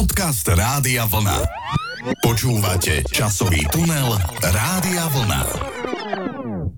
Podcast 0.00 0.48
Rádia 0.48 1.04
Vlna. 1.04 1.44
Počúvate 2.24 3.04
časový 3.12 3.68
tunel 3.68 4.16
Rádia 4.40 5.04
Vlna. 5.12 5.42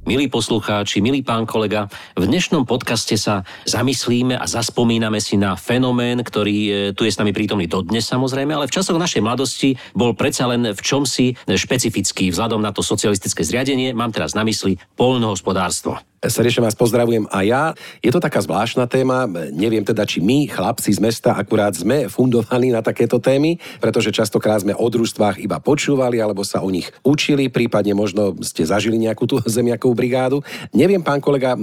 Milí 0.02 0.26
poslucháči, 0.26 0.98
milý 0.98 1.22
pán 1.22 1.46
kolega, 1.46 1.86
v 2.18 2.26
dnešnom 2.26 2.66
podcaste 2.66 3.14
sa 3.14 3.46
zamyslíme 3.62 4.34
a 4.34 4.42
zaspomíname 4.50 5.22
si 5.22 5.38
na 5.38 5.54
fenomén, 5.54 6.18
ktorý 6.18 6.58
e, 6.66 6.72
tu 6.98 7.06
je 7.06 7.14
s 7.14 7.22
nami 7.22 7.30
prítomný 7.30 7.70
dodnes 7.70 8.02
samozrejme, 8.02 8.58
ale 8.58 8.66
v 8.66 8.74
časoch 8.74 8.98
našej 8.98 9.22
mladosti 9.22 9.78
bol 9.94 10.18
predsa 10.18 10.50
len 10.50 10.74
v 10.74 10.80
čomsi 10.82 11.38
špecifický 11.46 12.34
vzhľadom 12.34 12.58
na 12.58 12.74
to 12.74 12.82
socialistické 12.82 13.46
zriadenie. 13.46 13.94
Mám 13.94 14.18
teraz 14.18 14.34
na 14.34 14.42
mysli 14.42 14.82
polnohospodárstvo. 14.98 15.94
Srdečne 16.22 16.62
vás 16.62 16.78
pozdravujem 16.78 17.26
a 17.34 17.42
ja. 17.42 17.74
Je 17.98 18.14
to 18.14 18.22
taká 18.22 18.38
zvláštna 18.38 18.86
téma. 18.86 19.26
Neviem 19.50 19.82
teda, 19.82 20.06
či 20.06 20.22
my, 20.22 20.46
chlapci 20.46 20.94
z 20.94 21.02
mesta, 21.02 21.34
akurát 21.34 21.74
sme 21.74 22.06
fundovaní 22.06 22.70
na 22.70 22.78
takéto 22.78 23.18
témy, 23.18 23.58
pretože 23.82 24.14
častokrát 24.14 24.62
sme 24.62 24.70
o 24.70 24.86
družstvách 24.86 25.42
iba 25.42 25.58
počúvali 25.58 26.22
alebo 26.22 26.46
sa 26.46 26.62
o 26.62 26.70
nich 26.70 26.86
učili, 27.02 27.50
prípadne 27.50 27.98
možno 27.98 28.38
ste 28.38 28.62
zažili 28.62 29.02
nejakú 29.02 29.26
tú 29.26 29.42
zemiakovú 29.42 29.98
brigádu. 29.98 30.46
Neviem, 30.70 31.02
pán 31.02 31.18
kolega, 31.18 31.58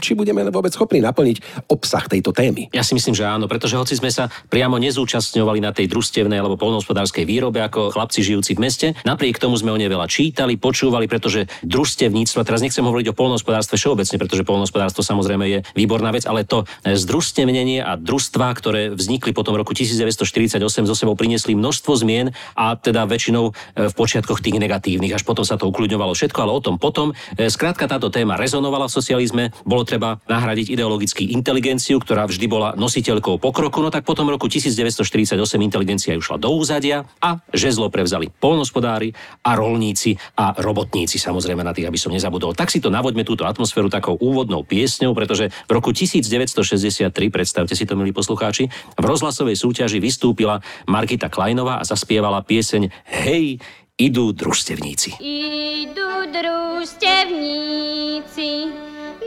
či 0.00 0.16
budeme 0.16 0.48
vôbec 0.48 0.72
schopní 0.72 1.04
naplniť 1.04 1.68
obsah 1.68 2.08
tejto 2.08 2.32
témy. 2.32 2.72
Ja 2.72 2.80
si 2.80 2.96
myslím, 2.96 3.12
že 3.12 3.28
áno, 3.28 3.52
pretože 3.52 3.76
hoci 3.76 4.00
sme 4.00 4.08
sa 4.08 4.32
priamo 4.48 4.80
nezúčastňovali 4.80 5.60
na 5.60 5.76
tej 5.76 5.92
družstevnej 5.92 6.40
alebo 6.40 6.56
polnohospodárskej 6.56 7.28
výrobe 7.28 7.60
ako 7.60 7.92
chlapci 7.92 8.24
žijúci 8.24 8.56
v 8.56 8.64
meste, 8.64 8.86
napriek 9.04 9.36
tomu 9.36 9.60
sme 9.60 9.68
o 9.68 9.76
nej 9.76 9.92
veľa 9.92 10.08
čítali, 10.08 10.56
počúvali, 10.56 11.04
pretože 11.04 11.44
družstevníctvo, 11.68 12.40
teraz 12.48 12.64
nechcem 12.64 12.80
hovoriť 12.80 13.12
o 13.12 13.18
polnohospodárstve 13.18 13.89
všeobecne, 13.90 14.22
pretože 14.22 14.46
polnospodárstvo 14.46 15.02
samozrejme 15.02 15.44
je 15.50 15.58
výborná 15.74 16.14
vec, 16.14 16.22
ale 16.22 16.46
to 16.46 16.62
združstevnenie 16.86 17.82
a 17.82 17.98
družstva, 17.98 18.46
ktoré 18.54 18.94
vznikli 18.94 19.34
potom 19.34 19.58
v 19.58 19.66
roku 19.66 19.74
1948, 19.74 20.62
zo 20.86 20.94
sebou 20.94 21.18
priniesli 21.18 21.58
množstvo 21.58 21.98
zmien 21.98 22.30
a 22.54 22.78
teda 22.78 23.10
väčšinou 23.10 23.50
e, 23.50 23.90
v 23.90 23.92
počiatkoch 23.98 24.38
tých 24.38 24.62
negatívnych, 24.62 25.10
až 25.10 25.26
potom 25.26 25.42
sa 25.42 25.58
to 25.58 25.66
ukľudňovalo 25.66 26.14
všetko, 26.14 26.38
ale 26.38 26.52
o 26.54 26.62
tom 26.62 26.78
potom. 26.78 27.10
E, 27.34 27.50
skrátka 27.50 27.90
táto 27.90 28.14
téma 28.14 28.38
rezonovala 28.38 28.86
v 28.86 28.94
socializme, 28.94 29.44
bolo 29.66 29.82
treba 29.82 30.22
nahradiť 30.30 30.70
ideologicky 30.70 31.34
inteligenciu, 31.34 31.98
ktorá 31.98 32.30
vždy 32.30 32.46
bola 32.46 32.78
nositeľkou 32.78 33.42
pokroku, 33.42 33.82
no 33.82 33.90
tak 33.90 34.06
potom 34.06 34.30
v 34.30 34.38
roku 34.38 34.46
1948 34.46 35.34
inteligencia 35.58 36.14
išla 36.14 36.38
do 36.38 36.54
úzadia 36.54 37.10
a 37.18 37.42
žezlo 37.50 37.90
prevzali 37.90 38.30
polnospodári 38.30 39.10
a 39.42 39.58
rolníci 39.58 40.14
a 40.38 40.54
robotníci, 40.54 41.18
samozrejme 41.18 41.66
na 41.66 41.74
tých, 41.74 41.90
aby 41.90 41.98
som 41.98 42.14
nezabudol. 42.14 42.54
Tak 42.54 42.70
si 42.70 42.78
to 42.78 42.92
navoďme 42.92 43.24
túto 43.24 43.48
atmosféru 43.48 43.79
atmosféru 43.80 43.88
takou 43.88 44.20
úvodnou 44.20 44.60
piesňou, 44.60 45.16
pretože 45.16 45.48
v 45.48 45.70
roku 45.72 45.96
1963, 45.96 47.08
predstavte 47.32 47.72
si 47.72 47.88
to, 47.88 47.96
milí 47.96 48.12
poslucháči, 48.12 48.68
v 49.00 49.04
rozhlasovej 49.04 49.56
súťaži 49.56 49.96
vystúpila 49.96 50.60
Margita 50.84 51.32
Kleinová 51.32 51.80
a 51.80 51.88
zaspievala 51.88 52.44
pieseň 52.44 52.92
Hej, 53.24 53.64
idú 53.96 54.36
družstevníci. 54.36 55.16
Idú 55.24 56.28
družstevníci 56.28 58.68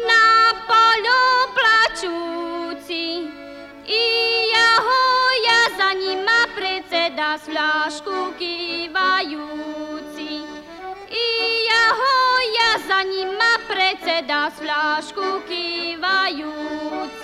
na 0.05 0.53
polu 0.69 1.25
plačúci 1.57 3.25
i 3.89 4.05
jaho 4.53 5.01
ja 5.41 5.61
za 5.81 5.97
nima 5.97 6.45
predseda 6.53 7.41
s 7.41 7.49
fľašku 7.49 8.37
kývajúci. 8.37 10.12
Za 12.83 12.99
nima 13.07 13.63
predseda 13.63 14.51
s 14.51 14.59
fľašku 14.59 15.47
kývajúci. 15.47 17.22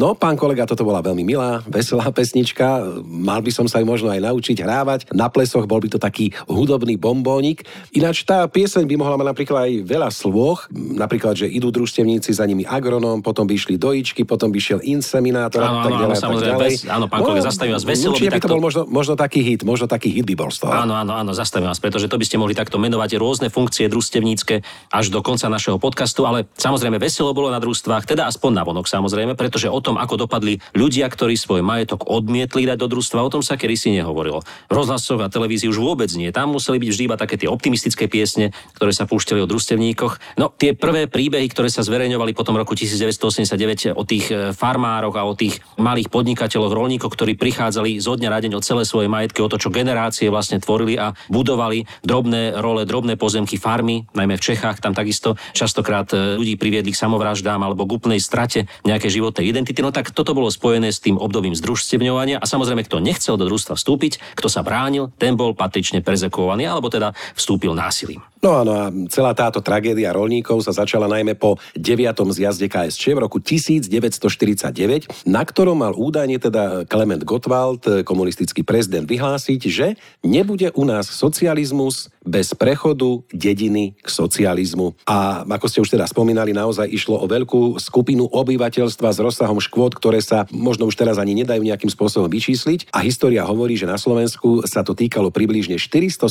No, 0.00 0.16
pán 0.16 0.32
kolega, 0.40 0.64
toto 0.64 0.80
bola 0.80 1.04
veľmi 1.04 1.20
milá, 1.28 1.60
veselá 1.68 2.08
pesnička. 2.08 2.88
Mal 3.04 3.44
by 3.44 3.52
som 3.52 3.68
sa 3.68 3.84
ju 3.84 3.84
možno 3.84 4.08
aj 4.08 4.24
naučiť 4.24 4.64
hrávať. 4.64 5.12
Na 5.12 5.28
plesoch 5.28 5.68
bol 5.68 5.76
by 5.76 5.92
to 5.92 6.00
taký 6.00 6.32
hudobný 6.48 6.96
bombónik. 6.96 7.68
Ináč 7.92 8.24
tá 8.24 8.48
pieseň 8.48 8.88
by 8.88 8.96
mohla 8.96 9.20
mať 9.20 9.28
napríklad 9.28 9.68
aj 9.68 9.72
veľa 9.84 10.08
slôch. 10.08 10.72
Napríklad, 10.72 11.36
že 11.36 11.52
idú 11.52 11.68
družstevníci, 11.68 12.32
za 12.32 12.48
nimi 12.48 12.64
agronóm, 12.64 13.20
potom 13.20 13.44
by 13.44 13.52
išli 13.52 13.76
dojičky, 13.76 14.24
potom 14.24 14.48
by 14.48 14.56
šiel 14.56 14.80
inseminátor 14.80 15.60
áno, 15.60 15.84
tak 15.84 15.92
ďalej. 15.92 16.16
Áno, 16.16 16.24
samozrejme, 16.24 16.56
bez, 16.64 16.72
áno, 16.88 17.04
pán 17.04 17.20
kolega, 17.20 17.44
no, 17.44 17.48
zastavím 17.52 17.72
vás 17.76 17.84
veselo. 17.84 18.16
Určite 18.16 18.32
by 18.32 18.40
to 18.40 18.48
bol 18.48 18.62
možno, 18.64 18.82
možno 18.88 19.14
taký 19.20 19.44
hit, 19.44 19.60
možno 19.68 19.84
taký 19.84 20.08
hit 20.16 20.24
by 20.24 20.32
bol 20.32 20.48
z 20.48 20.64
toho. 20.64 20.72
Áno, 20.72 20.96
áno, 20.96 21.12
áno, 21.12 21.36
zastavím 21.36 21.68
vás, 21.68 21.76
pretože 21.76 22.08
to 22.08 22.16
by 22.16 22.24
ste 22.24 22.40
mohli 22.40 22.56
takto 22.56 22.80
menovať 22.80 23.20
rôzne 23.20 23.52
funkcie 23.52 23.84
družstevnícke 23.92 24.64
až 24.88 25.12
do 25.12 25.20
konca 25.20 25.52
našeho 25.52 25.76
podcastu, 25.76 26.24
ale 26.24 26.48
samozrejme 26.56 26.96
veselo 26.96 27.36
bolo 27.36 27.52
na 27.52 27.60
družstvách, 27.60 28.08
teda 28.08 28.24
aspoň 28.32 28.50
na 28.56 28.62
vonok 28.64 28.88
samozrejme, 28.88 29.36
pretože 29.36 29.68
o 29.68 29.89
tom, 29.90 29.98
ako 29.98 30.30
dopadli 30.30 30.62
ľudia, 30.78 31.10
ktorí 31.10 31.34
svoj 31.34 31.66
majetok 31.66 32.06
odmietli 32.06 32.62
dať 32.62 32.78
do 32.78 32.86
družstva, 32.86 33.26
o 33.26 33.32
tom 33.34 33.42
sa 33.42 33.58
kedy 33.58 33.74
si 33.74 33.90
nehovorilo. 33.90 34.46
V 34.70 34.72
rozhlasoch 34.72 35.18
a 35.18 35.26
televízii 35.26 35.66
už 35.66 35.82
vôbec 35.82 36.06
nie. 36.14 36.30
Tam 36.30 36.54
museli 36.54 36.78
byť 36.78 36.88
vždy 36.94 37.02
iba 37.10 37.16
také 37.18 37.34
tie 37.34 37.50
optimistické 37.50 38.06
piesne, 38.06 38.54
ktoré 38.78 38.94
sa 38.94 39.10
púšťali 39.10 39.42
o 39.42 39.50
družstevníkoch. 39.50 40.38
No, 40.38 40.54
tie 40.54 40.78
prvé 40.78 41.10
príbehy, 41.10 41.50
ktoré 41.50 41.66
sa 41.66 41.82
zverejňovali 41.82 42.30
potom 42.38 42.54
roku 42.54 42.78
1989 42.78 43.98
o 43.98 44.04
tých 44.06 44.30
e, 44.30 44.54
farmároch 44.54 45.16
a 45.18 45.26
o 45.26 45.34
tých 45.34 45.58
malých 45.80 46.12
podnikateľoch, 46.12 46.70
rolníkoch, 46.70 47.10
ktorí 47.10 47.34
prichádzali 47.34 47.98
zo 47.98 48.14
dňa 48.14 48.30
na 48.30 48.38
deň 48.38 48.52
o 48.54 48.62
celé 48.62 48.86
svoje 48.86 49.10
majetky, 49.10 49.42
o 49.42 49.50
to, 49.50 49.58
čo 49.58 49.74
generácie 49.74 50.30
vlastne 50.30 50.62
tvorili 50.62 51.00
a 51.00 51.16
budovali 51.32 51.88
drobné 52.04 52.60
role, 52.60 52.86
drobné 52.86 53.16
pozemky, 53.16 53.56
farmy, 53.58 54.06
najmä 54.14 54.36
v 54.36 54.44
Čechách, 54.44 54.78
tam 54.78 54.94
takisto 54.94 55.34
častokrát 55.56 56.12
e, 56.14 56.38
ľudí 56.38 56.54
priviedli 56.60 56.92
k 56.94 57.00
samovraždám 57.00 57.58
alebo 57.58 57.88
k 57.88 57.96
úplnej 57.96 58.20
strate 58.20 58.68
nejakej 58.84 59.22
životnej 59.22 59.48
identity. 59.48 59.69
No 59.78 59.94
tak 59.94 60.10
toto 60.10 60.34
bolo 60.34 60.50
spojené 60.50 60.90
s 60.90 60.98
tým 60.98 61.14
obdobím 61.14 61.54
združstevňovania 61.54 62.42
a 62.42 62.46
samozrejme, 62.50 62.82
kto 62.82 62.98
nechcel 62.98 63.38
do 63.38 63.46
družstva 63.46 63.78
vstúpiť, 63.78 64.18
kto 64.34 64.50
sa 64.50 64.66
bránil, 64.66 65.14
ten 65.14 65.38
bol 65.38 65.54
patrične 65.54 66.02
prezekovaný 66.02 66.66
alebo 66.66 66.90
teda 66.90 67.14
vstúpil 67.38 67.70
násilím. 67.78 68.18
No 68.40 68.64
áno, 68.64 68.72
a 68.72 68.88
celá 69.12 69.36
táto 69.36 69.60
tragédia 69.60 70.16
rolníkov 70.16 70.64
sa 70.64 70.72
začala 70.72 71.04
najmä 71.04 71.36
po 71.36 71.60
9. 71.76 72.16
zjazde 72.32 72.72
KSČ 72.72 73.12
v 73.12 73.20
roku 73.20 73.36
1949, 73.36 75.28
na 75.28 75.44
ktorom 75.44 75.84
mal 75.84 75.92
údajne 75.92 76.40
teda 76.40 76.88
Klement 76.88 77.20
Gottwald, 77.20 77.84
komunistický 78.08 78.64
prezident, 78.64 79.04
vyhlásiť, 79.04 79.60
že 79.68 79.86
nebude 80.24 80.72
u 80.72 80.88
nás 80.88 81.12
socializmus 81.12 82.08
bez 82.24 82.56
prechodu 82.56 83.20
dediny 83.28 83.92
k 84.00 84.08
socializmu. 84.08 84.96
A 85.04 85.44
ako 85.44 85.66
ste 85.68 85.84
už 85.84 85.92
teda 85.92 86.08
spomínali, 86.08 86.56
naozaj 86.56 86.88
išlo 86.88 87.20
o 87.20 87.28
veľkú 87.28 87.76
skupinu 87.76 88.24
obyvateľstva 88.24 89.08
s 89.12 89.20
rozsahom 89.20 89.59
škôd, 89.60 89.94
ktoré 89.96 90.24
sa 90.24 90.48
možno 90.50 90.88
už 90.88 90.96
teraz 90.96 91.20
ani 91.20 91.36
nedajú 91.36 91.60
nejakým 91.60 91.92
spôsobom 91.92 92.26
vyčísliť. 92.32 92.90
A 92.96 93.04
história 93.04 93.44
hovorí, 93.44 93.76
že 93.76 93.86
na 93.86 94.00
Slovensku 94.00 94.64
sa 94.64 94.80
to 94.80 94.96
týkalo 94.96 95.28
približne 95.28 95.76
470 95.76 96.26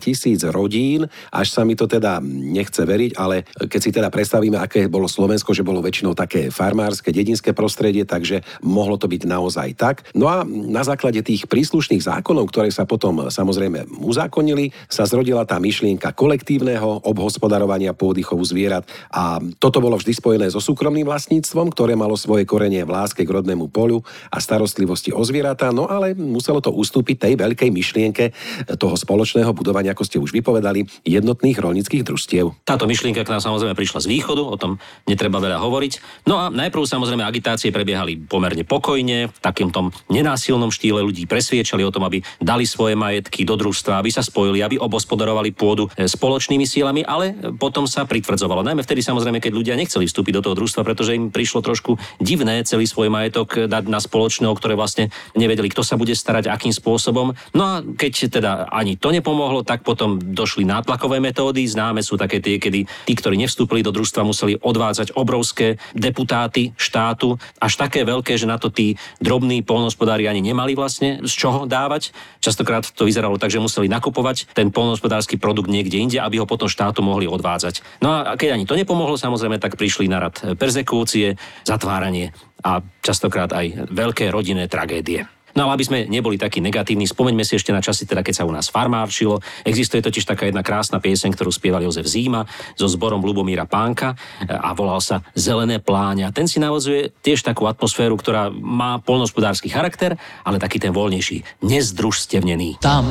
tisíc 0.00 0.40
rodín 0.46 1.08
až 1.30 1.54
sa 1.54 1.62
mi 1.62 1.78
to 1.78 1.86
teda 1.86 2.18
nechce 2.22 2.82
veriť, 2.82 3.16
ale 3.16 3.46
keď 3.46 3.80
si 3.80 3.90
teda 3.94 4.08
predstavíme, 4.10 4.58
aké 4.58 4.90
bolo 4.90 5.06
Slovensko, 5.06 5.54
že 5.54 5.64
bolo 5.64 5.80
väčšinou 5.80 6.12
také 6.12 6.50
farmárske, 6.50 7.14
dedinské 7.14 7.54
prostredie, 7.54 8.02
takže 8.04 8.42
mohlo 8.66 8.98
to 8.98 9.06
byť 9.06 9.22
naozaj 9.24 9.68
tak. 9.78 9.96
No 10.12 10.26
a 10.26 10.42
na 10.46 10.82
základe 10.82 11.22
tých 11.22 11.46
príslušných 11.46 12.02
zákonov, 12.02 12.50
ktoré 12.50 12.68
sa 12.74 12.84
potom 12.84 13.30
samozrejme 13.30 14.02
uzákonili, 14.02 14.74
sa 14.90 15.06
zrodila 15.06 15.46
tá 15.46 15.56
myšlienka 15.62 16.12
kolektívneho 16.12 17.06
obhospodarovania 17.06 17.94
pôdy 17.94 18.22
zvierat 18.40 18.86
a 19.12 19.38
toto 19.62 19.78
bolo 19.78 19.98
vždy 19.98 20.12
spojené 20.16 20.46
so 20.50 20.58
súkromným 20.58 21.06
vlastníctvom, 21.06 21.70
ktoré 21.72 21.94
malo 21.94 22.18
svoje 22.18 22.46
korenie 22.50 22.82
v 22.82 22.90
láske 22.90 23.22
k 23.22 23.30
rodnému 23.30 23.70
polu 23.70 24.02
a 24.34 24.42
starostlivosti 24.42 25.14
o 25.14 25.22
zvieratá, 25.22 25.70
no 25.70 25.86
ale 25.86 26.18
muselo 26.18 26.58
to 26.58 26.74
ustúpiť 26.74 27.30
tej 27.30 27.34
veľkej 27.38 27.70
myšlienke 27.70 28.34
toho 28.74 28.98
spoločného 28.98 29.54
budovania, 29.54 29.94
ako 29.94 30.02
ste 30.02 30.18
už 30.18 30.34
vypovedali, 30.34 30.90
jednotných 31.06 31.54
rolnických 31.62 32.02
družstiev. 32.02 32.50
Táto 32.66 32.90
myšlienka 32.90 33.22
k 33.22 33.30
nám 33.30 33.38
samozrejme 33.38 33.78
prišla 33.78 34.02
z 34.02 34.10
východu, 34.10 34.42
o 34.42 34.56
tom 34.58 34.82
netreba 35.06 35.38
veľa 35.38 35.62
hovoriť. 35.62 36.26
No 36.26 36.42
a 36.42 36.50
najprv 36.50 36.82
samozrejme 36.82 37.22
agitácie 37.22 37.70
prebiehali 37.70 38.18
pomerne 38.26 38.66
pokojne, 38.66 39.28
v 39.28 39.38
takým 39.38 39.70
tom 39.70 39.92
nenásilnom 40.08 40.72
štýle 40.72 41.04
ľudí 41.04 41.28
presviečali 41.28 41.84
o 41.84 41.92
tom, 41.92 42.08
aby 42.08 42.24
dali 42.40 42.64
svoje 42.64 42.96
majetky 42.96 43.44
do 43.44 43.54
družstva, 43.60 44.00
aby 44.00 44.08
sa 44.08 44.24
spojili, 44.24 44.64
aby 44.64 44.80
obospodarovali 44.80 45.52
pôdu 45.52 45.92
e, 45.92 46.08
spoločnými 46.08 46.64
sílami, 46.64 47.04
ale 47.04 47.36
potom 47.60 47.84
sa 47.84 48.08
pritvrdzovalo. 48.08 48.64
Najmä 48.64 48.80
vtedy 48.80 49.04
samozrejme, 49.04 49.44
keď 49.44 49.52
ľudia 49.52 49.74
nechceli 49.76 50.08
vstúpiť 50.08 50.40
do 50.40 50.42
toho 50.48 50.56
družstva, 50.56 50.80
pretože 50.80 51.12
im 51.12 51.28
prišlo 51.28 51.60
trošku 51.60 52.00
divné 52.16 52.39
celý 52.64 52.88
svoj 52.88 53.12
majetok 53.12 53.68
dať 53.68 53.84
na 53.90 54.00
spoločného, 54.00 54.56
ktoré 54.56 54.78
vlastne 54.78 55.12
nevedeli, 55.36 55.68
kto 55.68 55.84
sa 55.84 56.00
bude 56.00 56.16
starať, 56.16 56.48
akým 56.48 56.72
spôsobom. 56.72 57.36
No 57.52 57.62
a 57.66 57.84
keď 57.84 58.40
teda 58.40 58.52
ani 58.72 58.96
to 58.96 59.12
nepomohlo, 59.12 59.66
tak 59.66 59.84
potom 59.84 60.16
došli 60.16 60.64
nátlakové 60.64 61.10
tlakové 61.10 61.26
metódy. 61.26 61.66
Známe 61.66 62.06
sú 62.06 62.14
také 62.14 62.38
tie, 62.38 62.62
kedy 62.62 62.86
tí, 62.86 63.12
ktorí 63.18 63.34
nevstúpili 63.34 63.82
do 63.82 63.90
družstva, 63.90 64.22
museli 64.22 64.54
odvádzať 64.62 65.18
obrovské 65.18 65.82
deputáty 65.90 66.70
štátu, 66.78 67.34
až 67.58 67.72
také 67.74 68.06
veľké, 68.06 68.38
že 68.38 68.46
na 68.46 68.54
to 68.54 68.70
tí 68.70 68.94
drobní 69.18 69.66
polnospodári 69.66 70.30
ani 70.30 70.38
nemali 70.38 70.78
vlastne 70.78 71.18
z 71.26 71.32
čoho 71.34 71.66
dávať. 71.66 72.14
Častokrát 72.38 72.86
to 72.86 73.10
vyzeralo 73.10 73.42
tak, 73.42 73.50
že 73.50 73.58
museli 73.58 73.90
nakupovať 73.90 74.54
ten 74.54 74.70
polnospodársky 74.70 75.34
produkt 75.34 75.66
niekde 75.66 75.98
inde, 75.98 76.18
aby 76.22 76.38
ho 76.38 76.46
potom 76.46 76.70
štátu 76.70 77.02
mohli 77.02 77.26
odvádzať. 77.26 77.82
No 77.98 78.14
a 78.14 78.38
keď 78.38 78.54
ani 78.54 78.68
to 78.68 78.78
nepomohlo, 78.78 79.18
samozrejme, 79.18 79.58
tak 79.58 79.74
prišli 79.74 80.06
na 80.06 80.30
rad 80.30 80.38
perzekúcie, 80.54 81.34
zatváranie 81.66 82.29
a 82.64 82.80
častokrát 83.00 83.50
aj 83.52 83.90
veľké 83.90 84.28
rodinné 84.28 84.68
tragédie. 84.68 85.24
No 85.50 85.66
ale 85.66 85.82
aby 85.82 85.84
sme 85.86 85.98
neboli 86.06 86.38
takí 86.38 86.62
negatívni, 86.62 87.10
spomeňme 87.10 87.42
si 87.42 87.58
ešte 87.58 87.74
na 87.74 87.82
časy, 87.82 88.06
teda 88.06 88.22
keď 88.22 88.34
sa 88.38 88.46
u 88.46 88.54
nás 88.54 88.70
farmárčilo. 88.70 89.42
Existuje 89.66 89.98
totiž 89.98 90.22
taká 90.22 90.46
jedna 90.46 90.62
krásna 90.62 91.02
pieseň, 91.02 91.34
ktorú 91.34 91.50
spieval 91.50 91.82
Jozef 91.82 92.06
Zíma 92.06 92.46
so 92.78 92.86
zborom 92.86 93.18
Lubomíra 93.18 93.66
Pánka 93.66 94.14
a 94.46 94.70
volal 94.78 95.02
sa 95.02 95.26
Zelené 95.34 95.82
pláňa. 95.82 96.30
Ten 96.30 96.46
si 96.46 96.62
navozuje 96.62 97.10
tiež 97.26 97.42
takú 97.42 97.66
atmosféru, 97.66 98.14
ktorá 98.14 98.46
má 98.54 99.02
polnospodársky 99.02 99.66
charakter, 99.66 100.14
ale 100.46 100.62
taký 100.62 100.78
ten 100.78 100.94
voľnejší, 100.94 101.66
nezdružstevnený. 101.66 102.78
Tam, 102.78 103.10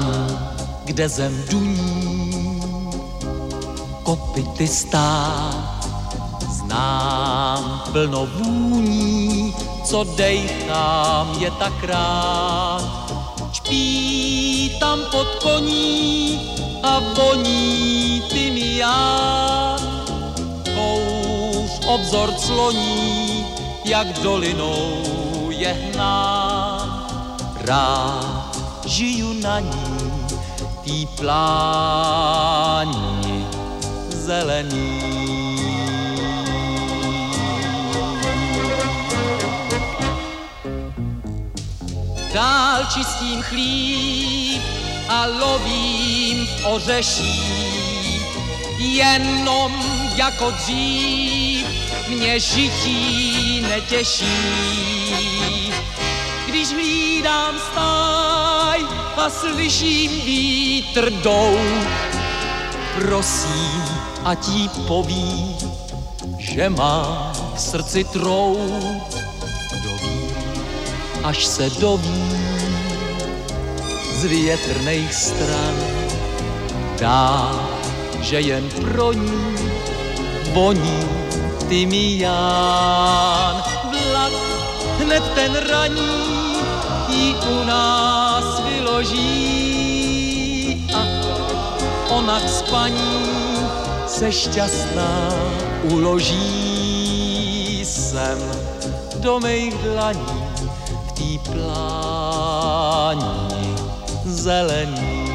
kde 0.88 1.06
zem 1.12 1.34
duní, 1.52 2.64
kopity 4.08 4.64
stát, 4.64 5.69
znám 6.70 7.82
plno 7.92 8.26
vůní, 8.26 9.56
co 9.86 10.04
dejchám 10.04 11.36
je 11.40 11.52
tak 11.52 11.84
rád. 11.84 13.12
Čpí 13.52 14.72
tam 14.80 15.00
pod 15.12 15.28
koní 15.44 16.40
a 16.84 17.00
voní 17.00 18.24
tymián. 18.30 19.80
Kouř 20.76 21.72
obzor 21.86 22.34
cloní, 22.34 23.46
jak 23.86 24.20
dolinou 24.20 25.04
je 25.50 25.74
hnán. 25.74 27.06
Rád 27.66 28.58
žiju 28.86 29.34
na 29.42 29.60
ní, 29.60 29.98
tý 30.84 31.06
pláni 31.06 31.40
zelený. 34.10 35.49
Dál 42.40 42.86
čistím 42.86 43.42
chlíp 43.42 44.62
a 45.08 45.26
lovím 45.26 46.48
v 46.48 46.66
ořeší. 46.66 47.42
Jenom 48.78 49.84
jako 50.16 50.52
dřív 50.52 51.66
mě 52.08 52.40
žití 52.40 53.62
netěší. 53.62 55.74
Když 56.48 56.70
hlídám 56.70 57.56
stáj 57.72 58.80
a 59.18 59.30
slyším 59.30 60.22
vítr 60.22 61.12
jdou, 61.12 61.60
prosím, 62.96 63.84
ať 64.26 64.48
jí 64.48 64.70
poví, 64.88 65.56
že 66.38 66.70
má 66.70 67.34
v 67.56 67.62
srdci 67.62 68.04
trout 68.04 69.19
až 71.24 71.46
se 71.46 71.70
doví 71.70 72.38
z 74.20 74.24
větrných 74.24 75.14
stran. 75.14 75.76
Dá, 77.00 77.60
že 78.22 78.42
jen 78.42 78.70
pro 78.70 79.14
ní 79.14 79.56
voní 80.54 81.10
tymián. 81.70 83.64
Vlak 84.12 84.34
hned 85.00 85.24
ten 85.36 85.56
raní 85.56 86.56
jí 87.10 87.36
u 87.36 87.64
nás 87.64 88.60
vyloží 88.60 90.00
a 90.96 91.02
ona 92.10 92.40
k 92.40 92.50
spaní 92.50 93.58
se 94.08 94.32
šťastná 94.32 95.30
uloží 95.84 97.40
sem 97.86 98.40
do 99.20 99.40
mých 99.40 99.74
dlaní 99.74 100.49
pláni 101.44 103.20
zelený. 104.26 105.30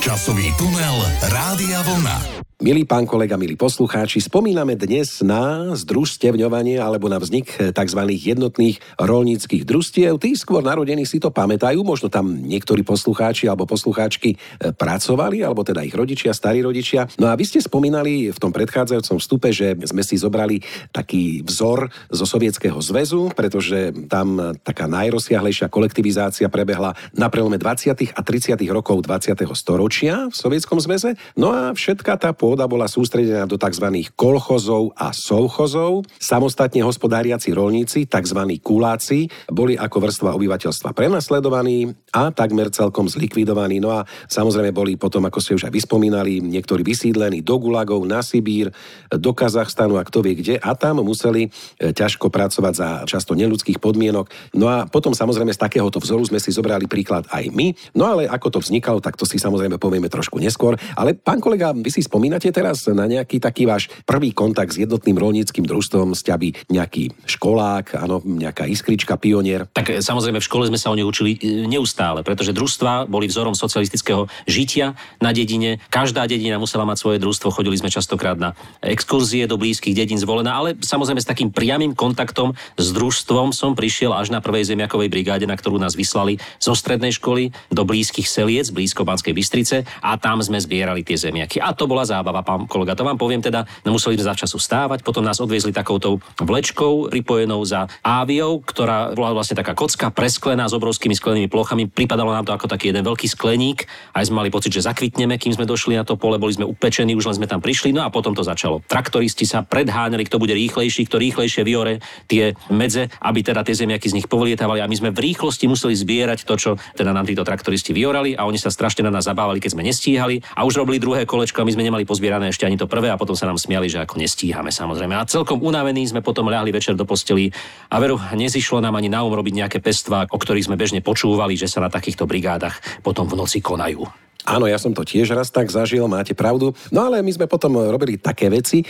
Časový 0.00 0.54
tunel 0.58 0.96
Rádia 1.22 1.82
Vlna. 1.82 2.39
Milí 2.60 2.84
pán 2.84 3.08
kolega, 3.08 3.40
milí 3.40 3.56
poslucháči, 3.56 4.20
spomíname 4.20 4.76
dnes 4.76 5.24
na 5.24 5.72
združstevňovanie 5.72 6.76
alebo 6.76 7.08
na 7.08 7.16
vznik 7.16 7.56
tzv. 7.56 8.00
jednotných 8.12 9.00
rolníckých 9.00 9.64
družstiev. 9.64 10.20
Tí 10.20 10.36
skôr 10.36 10.60
narodení 10.60 11.08
si 11.08 11.16
to 11.16 11.32
pamätajú, 11.32 11.80
možno 11.80 12.12
tam 12.12 12.28
niektorí 12.28 12.84
poslucháči 12.84 13.48
alebo 13.48 13.64
poslucháčky 13.64 14.36
e, 14.36 14.76
pracovali, 14.76 15.40
alebo 15.40 15.64
teda 15.64 15.80
ich 15.88 15.96
rodičia, 15.96 16.36
starí 16.36 16.60
rodičia. 16.60 17.08
No 17.16 17.32
a 17.32 17.34
vy 17.40 17.48
ste 17.48 17.64
spomínali 17.64 18.28
v 18.28 18.36
tom 18.36 18.52
predchádzajúcom 18.52 19.16
vstupe, 19.16 19.56
že 19.56 19.72
sme 19.88 20.04
si 20.04 20.20
zobrali 20.20 20.60
taký 20.92 21.40
vzor 21.40 21.88
zo 22.12 22.28
Sovietskeho 22.28 22.76
zväzu, 22.76 23.32
pretože 23.32 23.88
tam 24.12 24.36
taká 24.60 24.84
najrozsiahlejšia 24.84 25.72
kolektivizácia 25.72 26.52
prebehla 26.52 26.92
na 27.16 27.32
prelome 27.32 27.56
20. 27.56 28.12
a 28.12 28.20
30. 28.20 28.60
rokov 28.68 29.00
20. 29.08 29.32
storočia 29.56 30.28
v 30.28 30.36
Sovietskom 30.36 30.76
zväze. 30.76 31.16
No 31.40 31.56
a 31.56 31.72
všetka 31.72 32.20
tá 32.20 32.36
pôda 32.50 32.66
bola 32.66 32.90
sústredená 32.90 33.46
do 33.46 33.54
tzv. 33.54 34.10
kolchozov 34.18 34.90
a 34.98 35.14
sovchozov. 35.14 36.02
Samostatne 36.18 36.82
hospodáriaci 36.82 37.54
rolníci, 37.54 38.10
tzv. 38.10 38.40
kuláci, 38.58 39.30
boli 39.46 39.78
ako 39.78 40.02
vrstva 40.02 40.34
obyvateľstva 40.34 40.90
prenasledovaní 40.90 41.94
a 42.10 42.34
takmer 42.34 42.74
celkom 42.74 43.06
zlikvidovaní. 43.06 43.78
No 43.78 43.94
a 43.94 44.02
samozrejme 44.26 44.74
boli 44.74 44.98
potom, 44.98 45.22
ako 45.30 45.38
ste 45.38 45.54
už 45.54 45.70
aj 45.70 45.78
vyspomínali, 45.78 46.42
niektorí 46.42 46.82
vysídlení 46.82 47.38
do 47.46 47.54
Gulagov, 47.62 48.02
na 48.02 48.18
Sibír, 48.18 48.74
do 49.14 49.30
Kazachstanu 49.30 49.94
a 49.94 50.02
kto 50.02 50.18
vie 50.18 50.34
kde 50.34 50.58
a 50.58 50.74
tam 50.74 51.06
museli 51.06 51.46
e, 51.46 51.94
ťažko 51.94 52.34
pracovať 52.34 52.74
za 52.74 52.88
často 53.06 53.38
neludských 53.38 53.78
podmienok. 53.78 54.26
No 54.58 54.66
a 54.66 54.90
potom 54.90 55.14
samozrejme 55.14 55.54
z 55.54 55.62
takéhoto 55.62 56.02
vzoru 56.02 56.26
sme 56.26 56.42
si 56.42 56.50
zobrali 56.50 56.90
príklad 56.90 57.30
aj 57.30 57.46
my. 57.54 57.94
No 57.94 58.10
ale 58.10 58.26
ako 58.26 58.58
to 58.58 58.58
vznikalo, 58.58 58.98
tak 58.98 59.14
to 59.14 59.22
si 59.22 59.38
samozrejme 59.38 59.78
povieme 59.78 60.10
trošku 60.10 60.42
neskôr. 60.42 60.74
Ale 60.96 61.14
pán 61.14 61.38
kolega, 61.38 61.70
vy 61.70 61.92
si 61.92 62.00
spomínate 62.00 62.39
Spomínate 62.40 62.56
teraz 62.56 62.88
na 62.88 63.04
nejaký 63.04 63.36
taký 63.36 63.68
váš 63.68 63.92
prvý 64.08 64.32
kontakt 64.32 64.72
s 64.72 64.80
jednotným 64.80 65.12
rolníckým 65.20 65.60
družstvom, 65.60 66.16
ste 66.16 66.32
nejaký 66.72 67.12
školák, 67.28 68.00
áno, 68.00 68.24
nejaká 68.24 68.64
iskrička, 68.64 69.20
pionier? 69.20 69.68
Tak 69.76 69.92
e, 69.92 69.94
samozrejme 70.00 70.40
v 70.40 70.48
škole 70.48 70.64
sme 70.72 70.80
sa 70.80 70.88
o 70.88 70.96
nej 70.96 71.04
učili 71.04 71.36
e, 71.36 71.68
neustále, 71.68 72.24
pretože 72.24 72.56
družstva 72.56 73.12
boli 73.12 73.28
vzorom 73.28 73.52
socialistického 73.52 74.24
žitia 74.48 74.96
na 75.20 75.36
dedine. 75.36 75.84
Každá 75.92 76.24
dedina 76.24 76.56
musela 76.56 76.88
mať 76.88 76.96
svoje 76.96 77.18
družstvo, 77.20 77.52
chodili 77.52 77.76
sme 77.76 77.92
častokrát 77.92 78.40
na 78.40 78.56
exkurzie 78.80 79.44
do 79.44 79.60
blízkych 79.60 79.92
dedín 79.92 80.16
zvolená, 80.16 80.56
ale 80.56 80.80
samozrejme 80.80 81.20
s 81.20 81.28
takým 81.28 81.52
priamým 81.52 81.92
kontaktom 81.92 82.56
s 82.80 82.88
družstvom 82.96 83.52
som 83.52 83.76
prišiel 83.76 84.16
až 84.16 84.32
na 84.32 84.40
prvej 84.40 84.72
zemiakovej 84.72 85.12
brigáde, 85.12 85.44
na 85.44 85.60
ktorú 85.60 85.76
nás 85.76 85.92
vyslali 85.92 86.40
zo 86.56 86.72
strednej 86.72 87.12
školy 87.12 87.52
do 87.68 87.84
blízkych 87.84 88.24
Seliec, 88.24 88.72
blízko 88.72 89.04
Banskej 89.04 89.36
Bystrice 89.36 89.84
a 90.00 90.16
tam 90.16 90.40
sme 90.40 90.56
zbierali 90.56 91.04
tie 91.04 91.20
zemiaky. 91.20 91.60
A 91.60 91.76
to 91.76 91.84
bola 91.90 92.06
zábava 92.06 92.29
zábava, 92.30 92.46
pán 92.46 92.70
kolega. 92.70 92.94
To 92.94 93.02
vám 93.02 93.18
poviem 93.18 93.42
teda, 93.42 93.66
no 93.82 93.98
museli 93.98 94.14
sme 94.14 94.30
zavčasu 94.30 94.62
stávať, 94.62 95.02
potom 95.02 95.26
nás 95.26 95.42
odviezli 95.42 95.74
takouto 95.74 96.22
vlečkou 96.38 97.10
pripojenou 97.10 97.58
za 97.66 97.90
áviou, 98.06 98.62
ktorá 98.62 99.10
bola 99.18 99.34
vlastne 99.34 99.58
taká 99.58 99.74
kocka 99.74 100.14
presklená 100.14 100.70
s 100.70 100.76
obrovskými 100.78 101.18
sklenými 101.18 101.50
plochami. 101.50 101.90
Pripadalo 101.90 102.30
nám 102.30 102.46
to 102.46 102.54
ako 102.54 102.70
taký 102.70 102.94
jeden 102.94 103.02
veľký 103.02 103.26
skleník. 103.26 103.90
Aj 104.14 104.22
sme 104.22 104.46
mali 104.46 104.54
pocit, 104.54 104.70
že 104.70 104.86
zakvitneme, 104.86 105.34
kým 105.42 105.58
sme 105.58 105.66
došli 105.66 105.98
na 105.98 106.06
to 106.06 106.14
pole, 106.14 106.38
boli 106.38 106.54
sme 106.54 106.70
upečení, 106.70 107.18
už 107.18 107.34
len 107.34 107.36
sme 107.42 107.50
tam 107.50 107.58
prišli, 107.58 107.90
no 107.90 108.06
a 108.06 108.14
potom 108.14 108.30
to 108.30 108.46
začalo. 108.46 108.78
Traktoristi 108.86 109.42
sa 109.42 109.66
predháňali, 109.66 110.22
kto 110.30 110.38
bude 110.38 110.54
rýchlejší, 110.54 111.10
kto 111.10 111.18
rýchlejšie 111.18 111.66
vyore 111.66 111.98
tie 112.30 112.54
medze, 112.70 113.10
aby 113.18 113.42
teda 113.42 113.66
tie 113.66 113.74
zemiaky 113.74 114.06
z 114.06 114.22
nich 114.22 114.30
povlietávali 114.30 114.78
a 114.78 114.86
my 114.86 114.94
sme 114.94 115.10
v 115.10 115.34
rýchlosti 115.34 115.66
museli 115.66 115.98
zbierať 115.98 116.46
to, 116.46 116.54
čo 116.54 116.70
teda 116.94 117.10
nám 117.10 117.26
títo 117.26 117.42
traktoristi 117.42 117.90
vyorali 117.90 118.38
a 118.38 118.46
oni 118.46 118.60
sa 118.60 118.70
strašne 118.70 119.02
na 119.02 119.10
nás 119.10 119.26
zabávali, 119.26 119.58
keď 119.58 119.74
sme 119.74 119.82
nestíhali 119.82 120.44
a 120.54 120.62
už 120.62 120.84
robili 120.84 121.00
druhé 121.00 121.24
kolečko 121.24 121.64
a 121.64 121.66
my 121.66 121.72
sme 121.72 121.86
nemali 121.86 122.04
pozbierané 122.20 122.52
ešte 122.52 122.68
ani 122.68 122.76
to 122.76 122.84
prvé 122.84 123.08
a 123.08 123.16
potom 123.16 123.32
sa 123.32 123.48
nám 123.48 123.56
smiali, 123.56 123.88
že 123.88 124.04
ako 124.04 124.20
nestíhame 124.20 124.68
samozrejme. 124.68 125.16
A 125.16 125.24
celkom 125.24 125.56
unavení 125.64 126.04
sme 126.04 126.20
potom 126.20 126.52
ľahli 126.52 126.68
večer 126.68 126.92
do 126.92 127.08
posteli 127.08 127.48
a 127.88 127.96
veru, 127.96 128.20
nezišlo 128.36 128.84
nám 128.84 129.00
ani 129.00 129.08
na 129.08 129.24
um 129.24 129.32
robiť 129.32 129.64
nejaké 129.64 129.78
pestvá, 129.80 130.28
o 130.28 130.36
ktorých 130.36 130.68
sme 130.68 130.76
bežne 130.76 131.00
počúvali, 131.00 131.56
že 131.56 131.64
sa 131.64 131.80
na 131.80 131.88
takýchto 131.88 132.28
brigádach 132.28 133.00
potom 133.00 133.24
v 133.24 133.40
noci 133.40 133.64
konajú. 133.64 134.04
Áno, 134.48 134.64
ja 134.64 134.80
som 134.80 134.96
to 134.96 135.04
tiež 135.04 135.36
raz 135.36 135.52
tak 135.52 135.68
zažil, 135.68 136.08
máte 136.08 136.32
pravdu. 136.32 136.72
No 136.88 137.04
ale 137.04 137.20
my 137.20 137.32
sme 137.32 137.46
potom 137.46 137.76
robili 137.76 138.16
také 138.16 138.48
veci, 138.48 138.80
e, 138.80 138.86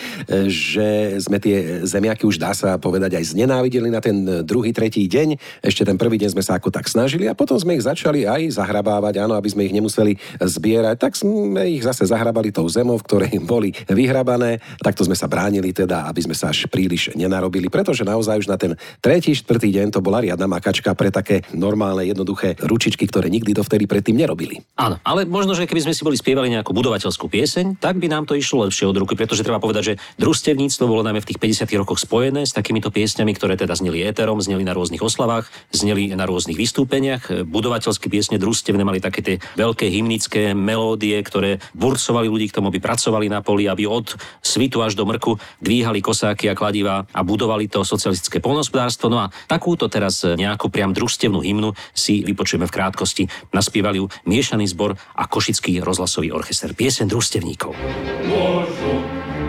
že 0.46 1.18
sme 1.18 1.42
tie 1.42 1.82
zemiaky 1.82 2.22
už 2.22 2.38
dá 2.38 2.54
sa 2.54 2.78
povedať 2.78 3.18
aj 3.18 3.34
znenávideli 3.34 3.90
na 3.90 3.98
ten 3.98 4.46
druhý, 4.46 4.70
tretí 4.70 5.10
deň. 5.10 5.34
Ešte 5.66 5.82
ten 5.82 5.98
prvý 5.98 6.22
deň 6.22 6.38
sme 6.38 6.44
sa 6.46 6.56
ako 6.56 6.70
tak 6.70 6.86
snažili 6.86 7.26
a 7.26 7.34
potom 7.34 7.58
sme 7.58 7.74
ich 7.74 7.82
začali 7.82 8.30
aj 8.30 8.62
zahrabávať, 8.62 9.26
áno, 9.26 9.34
aby 9.34 9.50
sme 9.50 9.66
ich 9.66 9.74
nemuseli 9.74 10.14
zbierať. 10.38 10.96
Tak 11.02 11.12
sme 11.18 11.66
ich 11.66 11.82
zase 11.82 12.06
zahrabali 12.06 12.54
tou 12.54 12.66
zemou, 12.70 12.94
v 13.02 13.06
ktorej 13.06 13.32
boli 13.52 13.74
vyhrabané. 13.90 14.62
Takto 14.78 15.02
sme 15.02 15.18
sa 15.18 15.26
bránili 15.26 15.74
teda, 15.74 16.06
aby 16.06 16.30
sme 16.30 16.34
sa 16.38 16.54
až 16.54 16.70
príliš 16.70 17.10
nenarobili, 17.18 17.66
pretože 17.66 18.06
naozaj 18.06 18.46
už 18.46 18.48
na 18.48 18.56
ten 18.56 18.78
tretí, 19.02 19.34
štvrtý 19.34 19.74
deň 19.74 19.86
to 19.90 20.00
bola 20.00 20.22
riadna 20.22 20.46
makačka 20.46 20.94
pre 20.94 21.10
také 21.10 21.42
normálne, 21.50 22.06
jednoduché 22.06 22.54
ručičky, 22.62 23.10
ktoré 23.10 23.26
nikdy 23.26 23.50
dovtedy 23.50 23.90
predtým 23.90 24.14
nerobili. 24.14 24.62
Áno, 24.78 25.02
ale 25.02 25.26
možno, 25.40 25.56
že 25.56 25.64
keby 25.64 25.88
sme 25.88 25.96
si 25.96 26.04
boli 26.04 26.20
spievali 26.20 26.52
nejakú 26.52 26.76
budovateľskú 26.76 27.32
pieseň, 27.32 27.80
tak 27.80 27.96
by 27.96 28.12
nám 28.12 28.28
to 28.28 28.36
išlo 28.36 28.68
lepšie 28.68 28.84
od 28.84 29.00
ruky, 29.00 29.16
pretože 29.16 29.40
treba 29.40 29.56
povedať, 29.56 29.96
že 29.96 29.98
družstevníctvo 30.20 30.84
bolo 30.84 31.00
najmä 31.00 31.24
v 31.24 31.32
tých 31.32 31.40
50 31.64 31.80
rokoch 31.80 31.96
spojené 31.96 32.44
s 32.44 32.52
takýmito 32.52 32.92
piesňami, 32.92 33.32
ktoré 33.32 33.56
teda 33.56 33.72
zneli 33.72 34.04
éterom, 34.04 34.36
zneli 34.36 34.68
na 34.68 34.76
rôznych 34.76 35.00
oslavách, 35.00 35.48
zneli 35.72 36.12
na 36.12 36.28
rôznych 36.28 36.60
vystúpeniach. 36.60 37.48
Budovateľské 37.48 38.12
piesne 38.12 38.36
družstevné 38.36 38.84
mali 38.84 39.00
také 39.00 39.24
tie 39.24 39.36
veľké 39.56 39.88
hymnické 39.88 40.52
melódie, 40.52 41.16
ktoré 41.24 41.56
burcovali 41.72 42.28
ľudí 42.28 42.52
k 42.52 42.60
tomu, 42.60 42.68
aby 42.68 42.84
pracovali 42.84 43.32
na 43.32 43.40
poli, 43.40 43.64
aby 43.64 43.88
od 43.88 44.20
svitu 44.44 44.84
až 44.84 44.92
do 44.92 45.08
mrku 45.08 45.40
dvíhali 45.64 46.04
kosáky 46.04 46.52
a 46.52 46.58
kladiva 46.58 47.08
a 47.16 47.20
budovali 47.24 47.64
to 47.64 47.80
socialistické 47.80 48.44
polnospodárstvo. 48.44 49.08
No 49.08 49.24
a 49.24 49.32
takúto 49.48 49.88
teraz 49.88 50.20
nejakú 50.20 50.68
priam 50.68 50.92
družstevnú 50.92 51.40
hymnu 51.40 51.72
si 51.96 52.20
vypočujeme 52.28 52.68
v 52.68 52.74
krátkosti. 52.76 53.24
Naspievali 53.56 54.04
ju 54.04 54.12
Miešaný 54.28 54.68
zbor 54.68 54.98
a 55.16 55.29
Košický 55.30 55.78
rozhlasový 55.78 56.34
orchester. 56.34 56.74
Piesen 56.74 57.06
družstevníkov. 57.06 57.78
Môžu 58.26 58.94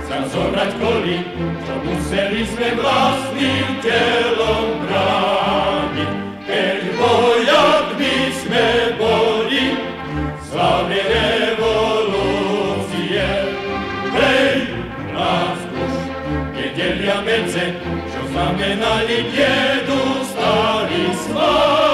sa 0.05 0.21
zobrať 0.29 0.71
koli, 0.77 1.25
čo 1.65 1.73
museli 1.81 2.45
sme 2.45 2.69
vlastným 2.77 3.81
telom 3.81 4.77
brániť. 4.85 6.11
Keď 6.45 6.79
bojak 7.01 7.85
by 7.97 8.15
sme 8.45 8.67
boli, 9.01 9.73
slavne 10.45 11.01
revolúcie. 11.01 11.65
Hej, 14.13 14.69
nás 15.17 15.59
už 15.65 15.93
nedelia 16.53 17.25
medze, 17.25 17.73
čo 18.05 18.21
znamenali 18.29 19.25
biedu 19.33 20.01
stali 20.29 21.09
svár. 21.25 21.90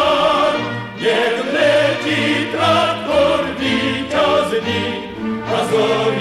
дни, 4.62 5.10
а 5.46 5.66
зорь 5.70 6.17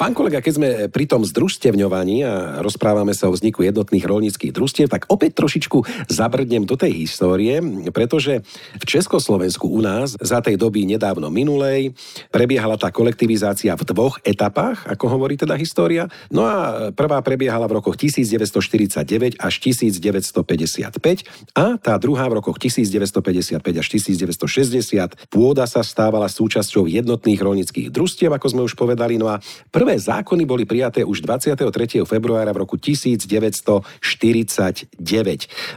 Pán 0.00 0.16
kolega, 0.16 0.40
keď 0.40 0.54
sme 0.56 0.68
pri 0.88 1.04
tom 1.04 1.28
združstevňovaní 1.28 2.24
a 2.24 2.64
rozprávame 2.64 3.12
sa 3.12 3.28
o 3.28 3.36
vzniku 3.36 3.60
jednotných 3.68 4.08
rolníckých 4.08 4.48
družstiev, 4.48 4.88
tak 4.88 5.04
opäť 5.12 5.36
trošičku 5.44 6.08
zabrdnem 6.08 6.64
do 6.64 6.72
tej 6.72 7.04
histórie, 7.04 7.60
pretože 7.92 8.40
v 8.80 8.84
Československu 8.88 9.68
u 9.68 9.84
nás 9.84 10.16
za 10.16 10.40
tej 10.40 10.56
doby 10.56 10.88
nedávno 10.88 11.28
minulej 11.28 11.92
prebiehala 12.32 12.80
tá 12.80 12.88
kolektivizácia 12.88 13.76
v 13.76 13.84
dvoch 13.92 14.16
etapách, 14.24 14.88
ako 14.88 15.20
hovorí 15.20 15.36
teda 15.36 15.52
história. 15.60 16.08
No 16.32 16.48
a 16.48 16.88
prvá 16.96 17.20
prebiehala 17.20 17.68
v 17.68 17.84
rokoch 17.84 18.00
1949 18.00 19.36
až 19.36 19.54
1955 19.60 20.96
a 21.60 21.76
tá 21.76 21.94
druhá 22.00 22.24
v 22.32 22.40
rokoch 22.40 22.56
1955 22.56 23.60
až 23.60 23.86
1960. 23.92 25.28
Pôda 25.28 25.68
sa 25.68 25.84
stávala 25.84 26.32
súčasťou 26.32 26.88
jednotných 26.88 27.40
rolnických 27.44 27.92
družstiev, 27.92 28.32
ako 28.32 28.46
sme 28.48 28.64
už 28.64 28.80
povedali. 28.80 29.20
No 29.20 29.28
a 29.28 29.44
prvé 29.68 29.89
zákony 29.98 30.46
boli 30.46 30.68
prijaté 30.68 31.02
už 31.02 31.24
23. 31.24 32.04
februára 32.04 32.52
v 32.52 32.62
roku 32.62 32.76
1949. 32.76 34.60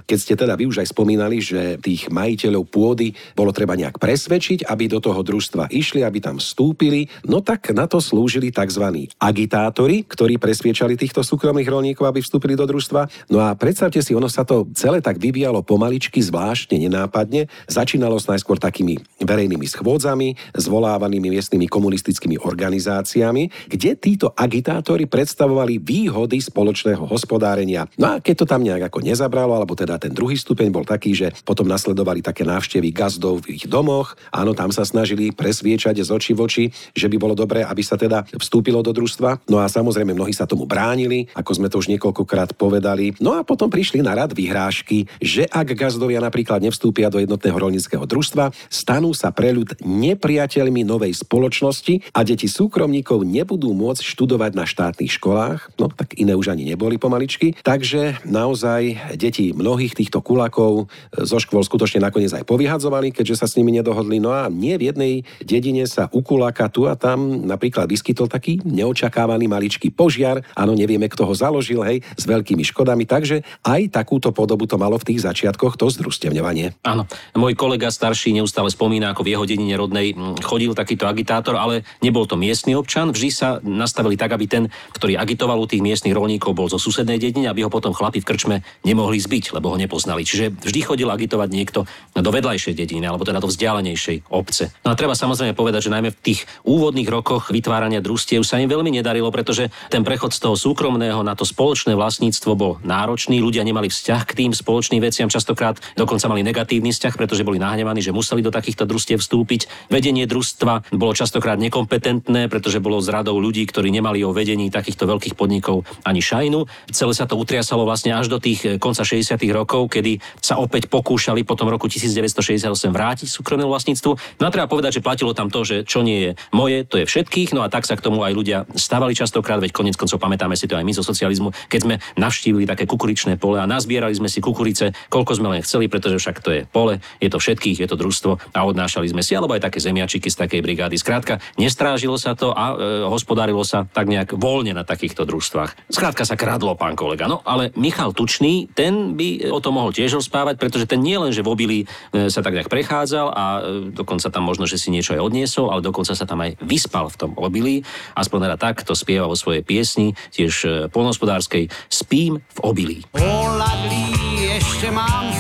Keď 0.06 0.18
ste 0.20 0.34
teda 0.36 0.54
vy 0.60 0.70
už 0.70 0.84
aj 0.84 0.92
spomínali, 0.92 1.40
že 1.40 1.80
tých 1.80 2.12
majiteľov 2.12 2.68
pôdy 2.68 3.16
bolo 3.34 3.56
treba 3.56 3.80
nejak 3.80 3.98
presvedčiť, 3.98 4.68
aby 4.68 4.92
do 4.92 5.00
toho 5.00 5.24
družstva 5.24 5.72
išli, 5.72 6.04
aby 6.04 6.20
tam 6.20 6.38
vstúpili, 6.38 7.08
no 7.26 7.40
tak 7.40 7.72
na 7.72 7.88
to 7.88 8.04
slúžili 8.04 8.52
tzv. 8.52 9.08
agitátori, 9.18 10.04
ktorí 10.04 10.38
presviečali 10.38 11.00
týchto 11.00 11.24
súkromných 11.24 11.70
rolníkov, 11.70 12.10
aby 12.10 12.20
vstúpili 12.20 12.60
do 12.60 12.68
družstva. 12.68 13.32
No 13.32 13.40
a 13.40 13.56
predstavte 13.56 14.04
si, 14.04 14.12
ono 14.12 14.28
sa 14.28 14.44
to 14.44 14.68
celé 14.76 15.00
tak 15.00 15.18
vyvíjalo 15.18 15.64
pomaličky, 15.64 16.20
zvláštne, 16.20 16.76
nenápadne. 16.78 17.48
Začínalo 17.72 18.20
s 18.20 18.28
najskôr 18.28 18.60
takými 18.60 19.00
verejnými 19.24 19.66
schôdzami, 19.70 20.36
zvolávanými 20.58 21.34
miestnymi 21.34 21.66
komunistickými 21.72 22.42
organizáciami, 22.42 23.72
kde 23.72 23.96
títo 24.04 24.36
agitátori 24.36 25.08
predstavovali 25.08 25.80
výhody 25.80 26.44
spoločného 26.44 27.08
hospodárenia. 27.08 27.88
No 27.96 28.12
a 28.12 28.14
keď 28.20 28.44
to 28.44 28.46
tam 28.52 28.68
nejak 28.68 28.92
ako 28.92 29.00
nezabralo, 29.00 29.56
alebo 29.56 29.80
teda 29.80 29.96
ten 29.96 30.12
druhý 30.12 30.36
stupeň 30.36 30.68
bol 30.76 30.84
taký, 30.84 31.16
že 31.16 31.32
potom 31.48 31.64
nasledovali 31.64 32.20
také 32.20 32.44
návštevy 32.44 32.92
gazdov 32.92 33.48
v 33.48 33.56
ich 33.56 33.66
domoch, 33.72 34.20
áno, 34.36 34.52
tam 34.52 34.76
sa 34.76 34.84
snažili 34.84 35.32
presviečať 35.32 36.04
z 36.04 36.10
očí 36.12 36.36
v 36.36 36.44
oči, 36.44 36.66
že 36.92 37.08
by 37.08 37.16
bolo 37.16 37.32
dobré, 37.32 37.64
aby 37.64 37.80
sa 37.80 37.96
teda 37.96 38.28
vstúpilo 38.36 38.84
do 38.84 38.92
družstva. 38.92 39.48
No 39.48 39.64
a 39.64 39.72
samozrejme 39.72 40.12
mnohí 40.12 40.36
sa 40.36 40.44
tomu 40.44 40.68
bránili, 40.68 41.32
ako 41.32 41.52
sme 41.56 41.72
to 41.72 41.80
už 41.80 41.88
niekoľkokrát 41.96 42.60
povedali. 42.60 43.16
No 43.24 43.40
a 43.40 43.48
potom 43.48 43.72
prišli 43.72 44.04
na 44.04 44.12
rad 44.12 44.36
vyhrážky, 44.36 45.08
že 45.24 45.48
ak 45.48 45.72
gazdovia 45.80 46.20
napríklad 46.20 46.60
nevstúpia 46.60 47.08
do 47.08 47.24
jednotného 47.24 47.56
rolníckého 47.56 48.04
družstva, 48.04 48.52
stanú 48.68 49.16
sa 49.16 49.32
pre 49.32 49.56
ľud 49.56 49.80
nepriateľmi 49.80 50.84
novej 50.84 51.16
spoločnosti 51.24 52.12
a 52.12 52.26
deti 52.28 52.52
súkromníkov 52.52 53.24
nebudú 53.24 53.72
môcť 53.84 54.00
študovať 54.00 54.52
na 54.56 54.64
štátnych 54.64 55.12
školách, 55.20 55.76
no 55.76 55.92
tak 55.92 56.16
iné 56.16 56.40
už 56.40 56.56
ani 56.56 56.64
neboli 56.64 56.96
pomaličky. 56.96 57.60
Takže 57.60 58.24
naozaj 58.24 59.16
deti 59.20 59.52
mnohých 59.52 60.00
týchto 60.00 60.24
kulakov 60.24 60.88
e, 60.88 61.28
zo 61.28 61.44
škôl 61.44 61.68
skutočne 61.68 62.00
nakoniec 62.00 62.32
aj 62.32 62.48
povyhadzovali, 62.48 63.12
keďže 63.12 63.44
sa 63.44 63.48
s 63.52 63.60
nimi 63.60 63.76
nedohodli. 63.76 64.24
No 64.24 64.32
a 64.32 64.48
nie 64.48 64.80
v 64.80 64.96
jednej 64.96 65.14
dedine 65.44 65.84
sa 65.84 66.08
u 66.16 66.24
kuláka 66.24 66.72
tu 66.72 66.88
a 66.88 66.96
tam 66.96 67.44
napríklad 67.44 67.92
vyskytol 67.92 68.32
taký 68.32 68.64
neočakávaný 68.64 69.52
maličký 69.52 69.92
požiar. 69.92 70.48
Áno, 70.56 70.72
nevieme, 70.72 71.12
kto 71.12 71.28
ho 71.28 71.34
založil, 71.36 71.84
hej, 71.84 72.00
s 72.16 72.24
veľkými 72.24 72.64
škodami. 72.64 73.04
Takže 73.04 73.44
aj 73.68 73.92
takúto 73.92 74.32
podobu 74.32 74.64
to 74.64 74.80
malo 74.80 74.96
v 74.96 75.14
tých 75.14 75.28
začiatkoch 75.28 75.76
to 75.76 75.92
združstevňovanie. 75.92 76.80
Áno, 76.88 77.04
môj 77.36 77.60
kolega 77.60 77.92
starší 77.92 78.32
neustále 78.32 78.72
spomína, 78.72 79.12
ako 79.12 79.28
v 79.28 79.32
jeho 79.36 79.46
dedine 79.50 79.76
rodnej 79.76 80.16
mm, 80.16 80.46
chodil 80.46 80.72
takýto 80.72 81.10
agitátor, 81.10 81.60
ale 81.60 81.84
nebol 82.00 82.24
to 82.24 82.40
miestny 82.40 82.78
občan. 82.78 83.12
Vždy 83.12 83.30
sa 83.34 83.50
nastavili 83.76 84.16
tak, 84.16 84.34
aby 84.34 84.46
ten, 84.46 84.64
ktorý 84.94 85.18
agitoval 85.18 85.58
u 85.60 85.68
tých 85.68 85.82
miestnych 85.82 86.14
rolníkov, 86.14 86.54
bol 86.54 86.70
zo 86.70 86.78
susednej 86.78 87.18
dediny, 87.18 87.50
aby 87.50 87.66
ho 87.66 87.74
potom 87.74 87.92
chlapi 87.92 88.22
v 88.22 88.28
krčme 88.28 88.56
nemohli 88.86 89.18
zbiť, 89.20 89.58
lebo 89.58 89.74
ho 89.74 89.78
nepoznali. 89.78 90.24
Čiže 90.24 90.54
vždy 90.54 90.80
chodil 90.86 91.10
agitovať 91.10 91.50
niekto 91.50 91.86
do 92.14 92.30
vedľajšej 92.32 92.78
dediny, 92.78 93.10
alebo 93.10 93.26
teda 93.26 93.42
do 93.42 93.50
vzdialenejšej 93.50 94.30
obce. 94.30 94.72
No 94.86 94.94
a 94.94 94.98
treba 95.00 95.18
samozrejme 95.18 95.58
povedať, 95.58 95.90
že 95.90 95.94
najmä 95.94 96.14
v 96.14 96.22
tých 96.22 96.46
úvodných 96.64 97.10
rokoch 97.10 97.50
vytvárania 97.50 98.00
družstiev 98.00 98.46
sa 98.46 98.62
im 98.62 98.70
veľmi 98.70 98.94
nedarilo, 98.94 99.34
pretože 99.34 99.70
ten 99.90 100.06
prechod 100.06 100.32
z 100.32 100.40
toho 100.44 100.56
súkromného 100.56 101.26
na 101.26 101.34
to 101.34 101.44
spoločné 101.44 101.98
vlastníctvo 101.98 102.52
bol 102.54 102.72
náročný, 102.86 103.42
ľudia 103.42 103.66
nemali 103.66 103.90
vzťah 103.90 104.22
k 104.30 104.38
tým 104.46 104.52
spoločným 104.54 105.02
veciam, 105.02 105.32
častokrát 105.32 105.80
dokonca 105.98 106.30
mali 106.30 106.46
negatívny 106.46 106.94
vzťah, 106.94 107.14
pretože 107.18 107.46
boli 107.46 107.58
nahnevaní, 107.58 108.04
že 108.04 108.16
museli 108.16 108.46
do 108.46 108.54
takýchto 108.54 108.86
družstiev 108.86 109.20
vstúpiť. 109.20 109.90
Vedenie 109.90 110.28
družstva 110.30 110.94
bolo 110.94 111.16
častokrát 111.18 111.58
nekompetentné, 111.58 112.48
pretože 112.48 112.84
bolo 112.84 113.02
z 113.02 113.10
radou 113.10 113.40
ľudí, 113.40 113.63
ktorí 113.68 113.90
nemali 113.92 114.24
o 114.24 114.36
vedení 114.36 114.70
takýchto 114.70 115.08
veľkých 115.08 115.36
podnikov 115.36 115.84
ani 116.04 116.20
šajnu. 116.20 116.92
Celé 116.92 117.14
sa 117.14 117.26
to 117.28 117.36
utriasalo 117.40 117.84
vlastne 117.84 118.16
až 118.16 118.32
do 118.32 118.38
tých 118.40 118.60
eh, 118.66 118.72
konca 118.82 119.04
60. 119.06 119.36
rokov, 119.52 119.92
kedy 119.94 120.20
sa 120.40 120.60
opäť 120.60 120.88
pokúšali 120.88 121.44
po 121.44 121.56
tom 121.56 121.70
roku 121.70 121.88
1968 121.92 122.70
vrátiť 122.90 123.28
súkromnému 123.28 123.70
vlastníctvu. 123.70 124.40
No 124.40 124.44
a 124.48 124.54
treba 124.54 124.70
povedať, 124.70 125.00
že 125.00 125.06
platilo 125.06 125.36
tam 125.36 125.52
to, 125.54 125.62
že 125.64 125.86
čo 125.86 126.02
nie 126.02 126.18
je 126.20 126.32
moje, 126.56 126.88
to 126.88 126.98
je 127.00 127.06
všetkých, 127.06 127.54
no 127.54 127.62
a 127.62 127.72
tak 127.72 127.86
sa 127.86 127.94
k 127.94 128.04
tomu 128.04 128.26
aj 128.26 128.34
ľudia 128.34 128.58
stávali 128.74 129.14
častokrát, 129.14 129.62
veď 129.62 129.72
konec 129.76 129.96
koncov 130.00 130.18
pamätáme 130.18 130.58
si 130.58 130.66
to 130.66 130.74
aj 130.74 130.86
my 130.86 130.94
zo 130.96 131.06
socializmu, 131.06 131.54
keď 131.70 131.80
sme 131.84 131.96
navštívili 132.18 132.66
také 132.66 132.90
kukuričné 132.90 133.38
pole 133.38 133.62
a 133.62 133.70
nazbierali 133.70 134.16
sme 134.18 134.32
si 134.32 134.42
kukurice, 134.42 134.96
koľko 135.14 135.38
sme 135.38 135.48
len 135.54 135.62
chceli, 135.62 135.86
pretože 135.92 136.18
však 136.18 136.38
to 136.42 136.50
je 136.50 136.62
pole, 136.66 136.98
je 137.22 137.30
to 137.30 137.38
všetkých, 137.38 137.86
je 137.86 137.88
to 137.88 138.00
družstvo 138.00 138.32
a 138.56 138.60
odnášali 138.66 139.06
sme 139.14 139.22
si, 139.22 139.38
alebo 139.38 139.54
aj 139.54 139.70
také 139.70 139.78
zemiačiky 139.84 140.34
z 140.34 140.40
takej 140.42 140.66
brigády. 140.66 140.96
Skrátka, 140.98 141.38
nestrážilo 141.62 142.18
sa 142.18 142.34
to 142.34 142.50
a 142.50 142.74
e, 142.74 142.76
hospodárilo 143.06 143.53
sa 143.62 143.86
tak 143.86 144.10
nejak 144.10 144.34
voľne 144.34 144.74
na 144.74 144.82
takýchto 144.82 145.30
družstvách. 145.30 145.94
Skrátka 145.94 146.26
sa 146.26 146.34
kradlo, 146.34 146.74
pán 146.74 146.98
kolega. 146.98 147.30
No 147.30 147.46
ale 147.46 147.70
Michal 147.78 148.18
Tučný, 148.18 148.74
ten 148.74 149.14
by 149.14 149.54
o 149.54 149.62
tom 149.62 149.78
mohol 149.78 149.94
tiež 149.94 150.18
rozprávať, 150.18 150.58
pretože 150.58 150.90
ten 150.90 150.98
nie 150.98 151.22
len, 151.22 151.30
že 151.30 151.46
v 151.46 151.52
obili 151.54 151.80
e, 151.86 152.34
sa 152.34 152.42
tak 152.42 152.58
nejak 152.58 152.74
prechádzal 152.74 153.28
a 153.30 153.46
e, 153.46 153.62
dokonca 153.94 154.34
tam 154.34 154.50
možno, 154.50 154.66
že 154.66 154.82
si 154.82 154.90
niečo 154.90 155.14
aj 155.14 155.22
odniesol, 155.22 155.70
ale 155.70 155.86
dokonca 155.86 156.18
sa 156.18 156.26
tam 156.26 156.42
aj 156.42 156.58
vyspal 156.66 157.14
v 157.14 157.20
tom 157.22 157.32
obilí. 157.38 157.86
Aspoň 158.18 158.50
teda 158.50 158.58
tak 158.58 158.82
to 158.82 158.98
spieva 158.98 159.30
vo 159.30 159.38
svojej 159.38 159.62
piesni, 159.62 160.18
tiež 160.34 160.54
e, 160.66 160.68
polnospodárskej 160.90 161.70
Spím 161.92 162.42
v 162.42 162.60
obilí. 162.66 163.00
Poladlí, 163.14 164.10
ještě 164.42 164.92
mám 164.92 165.34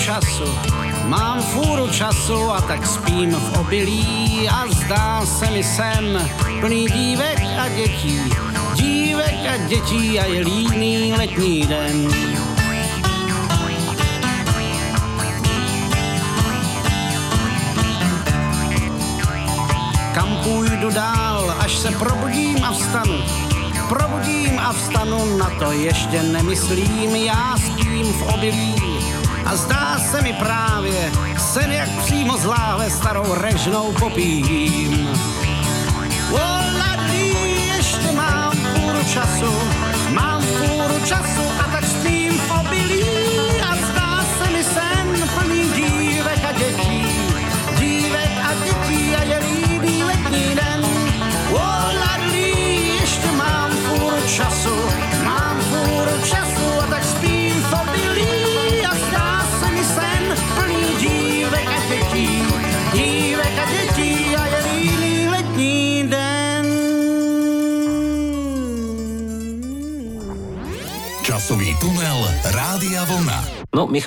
času, 0.00 0.44
mám 1.10 1.42
fůru 1.42 1.88
času 1.88 2.50
a 2.50 2.60
tak 2.60 2.86
spím 2.86 3.30
v 3.30 3.58
obilí 3.58 4.48
a 4.48 4.68
zdá 4.68 5.26
se 5.26 5.50
mi 5.50 5.64
sen 5.64 6.30
plný 6.60 6.86
dívek 6.86 7.42
a 7.58 7.68
dětí, 7.68 8.20
dívek 8.74 9.34
a 9.54 9.56
dětí 9.56 10.20
a 10.20 10.24
je 10.24 10.40
líný 10.40 11.12
letní 11.12 11.66
den. 11.66 12.08
Kam 20.14 20.36
půjdu 20.44 20.90
dál, 20.90 21.54
až 21.58 21.76
se 21.76 21.90
probudím 21.90 22.64
a 22.64 22.72
vstanu, 22.72 23.18
probudím 23.88 24.58
a 24.58 24.72
vstanu, 24.72 25.38
na 25.38 25.50
to 25.58 25.72
ještě 25.72 26.22
nemyslím, 26.22 27.16
já 27.16 27.56
spím 27.56 28.12
v 28.12 28.22
obilí. 28.34 28.89
A 29.44 29.56
zdá 29.56 29.98
se 29.98 30.22
mi 30.22 30.32
právě, 30.32 31.12
sen 31.38 31.72
jak 31.72 31.88
přímo 32.04 32.36
z 32.36 32.44
láhve 32.44 32.90
starou 32.90 33.34
režnou 33.34 33.92
popím. 33.92 35.08
Voladí, 36.30 37.29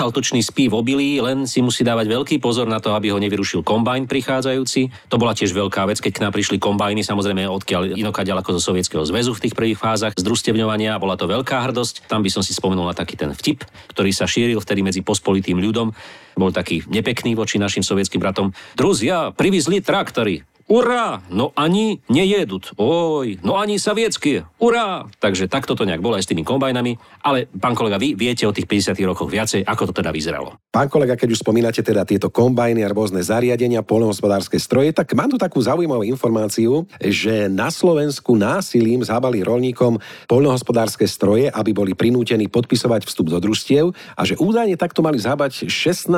Vlna. 0.04 0.12
No, 0.12 0.12
Michal 0.12 0.20
Tučný 0.20 0.44
spí 0.44 0.68
v 0.68 0.76
obilí, 0.76 1.24
len 1.24 1.48
si 1.48 1.64
musí 1.64 1.80
dávať 1.80 2.12
veľký 2.12 2.36
pozor 2.44 2.68
na 2.68 2.84
to, 2.84 2.92
aby 2.92 3.16
ho 3.16 3.24
nevyrušil 3.24 3.64
kombajn 3.64 4.04
prichádzajúci. 4.12 4.92
To 5.08 5.16
bola 5.16 5.32
tiež 5.32 5.56
veľká 5.56 5.88
vec, 5.88 6.04
keď 6.04 6.12
k 6.12 6.22
nám 6.28 6.36
prišli 6.36 6.60
kombajny, 6.60 7.08
samozrejme 7.08 7.48
odkiaľ 7.48 7.96
inoká 7.96 8.28
ďaleko 8.28 8.52
zo 8.60 8.60
Sovietskeho 8.60 9.08
zväzu 9.08 9.32
v 9.32 9.48
tých 9.48 9.56
prvých 9.56 9.80
fázach 9.80 10.12
združstevňovania, 10.20 11.00
bola 11.00 11.16
to 11.16 11.24
veľká 11.24 11.72
hrdosť. 11.72 12.12
Tam 12.12 12.20
by 12.20 12.28
som 12.28 12.44
si 12.44 12.52
spomenul 12.52 12.84
na 12.84 12.92
taký 12.92 13.16
ten 13.16 13.32
vtip, 13.32 13.64
ktorý 13.96 14.12
sa 14.12 14.28
šíril 14.28 14.60
vtedy 14.60 14.84
medzi 14.84 15.00
pospolitým 15.00 15.56
ľudom. 15.64 15.96
Bol 16.36 16.52
taký 16.52 16.84
nepekný 16.92 17.40
voči 17.40 17.56
našim 17.56 17.80
sovietským 17.80 18.20
bratom. 18.20 18.52
Druzia, 18.76 19.32
privízli 19.32 19.80
traktory. 19.80 20.44
Urá! 20.74 21.22
No 21.30 21.54
ani 21.54 22.02
nejedут. 22.10 22.74
Oj, 22.82 23.38
no 23.46 23.62
ani 23.62 23.78
sovietské. 23.78 24.42
Urá! 24.58 25.06
Takže 25.22 25.46
takto 25.46 25.78
to 25.78 25.86
nejak 25.86 26.02
bolo 26.02 26.18
aj 26.18 26.26
s 26.26 26.30
tými 26.34 26.42
kombajnami. 26.42 26.98
Ale, 27.22 27.46
pán 27.62 27.78
kolega, 27.78 28.02
vy 28.02 28.18
viete 28.18 28.50
o 28.50 28.56
tých 28.56 28.66
50 28.66 28.98
rokoch 29.06 29.30
viacej, 29.30 29.62
ako 29.70 29.94
to 29.94 30.02
teda 30.02 30.10
vyzeralo. 30.10 30.58
Pán 30.74 30.90
kolega, 30.90 31.14
keď 31.14 31.38
už 31.38 31.46
spomínate 31.46 31.86
teda 31.86 32.02
tieto 32.10 32.34
kombajny 32.34 32.82
a 32.82 32.90
rôzne 32.90 33.22
zariadenia, 33.22 33.86
polnohospodárske 33.86 34.58
stroje, 34.58 34.98
tak 34.98 35.14
mám 35.14 35.30
tu 35.30 35.38
takú 35.38 35.62
zaujímavú 35.62 36.02
informáciu, 36.10 36.90
že 36.98 37.46
na 37.54 37.70
Slovensku 37.70 38.34
násilím 38.34 39.06
zhábali 39.06 39.46
rolníkom 39.46 40.02
polnohospodárske 40.26 41.06
stroje, 41.06 41.54
aby 41.54 41.70
boli 41.70 41.94
prinútení 41.94 42.50
podpisovať 42.50 43.06
vstup 43.06 43.30
do 43.30 43.38
družstiev 43.38 43.94
a 44.18 44.22
že 44.26 44.42
údajne 44.42 44.74
takto 44.74 45.06
mali 45.06 45.22
zhábať 45.22 45.70
16 45.70 46.10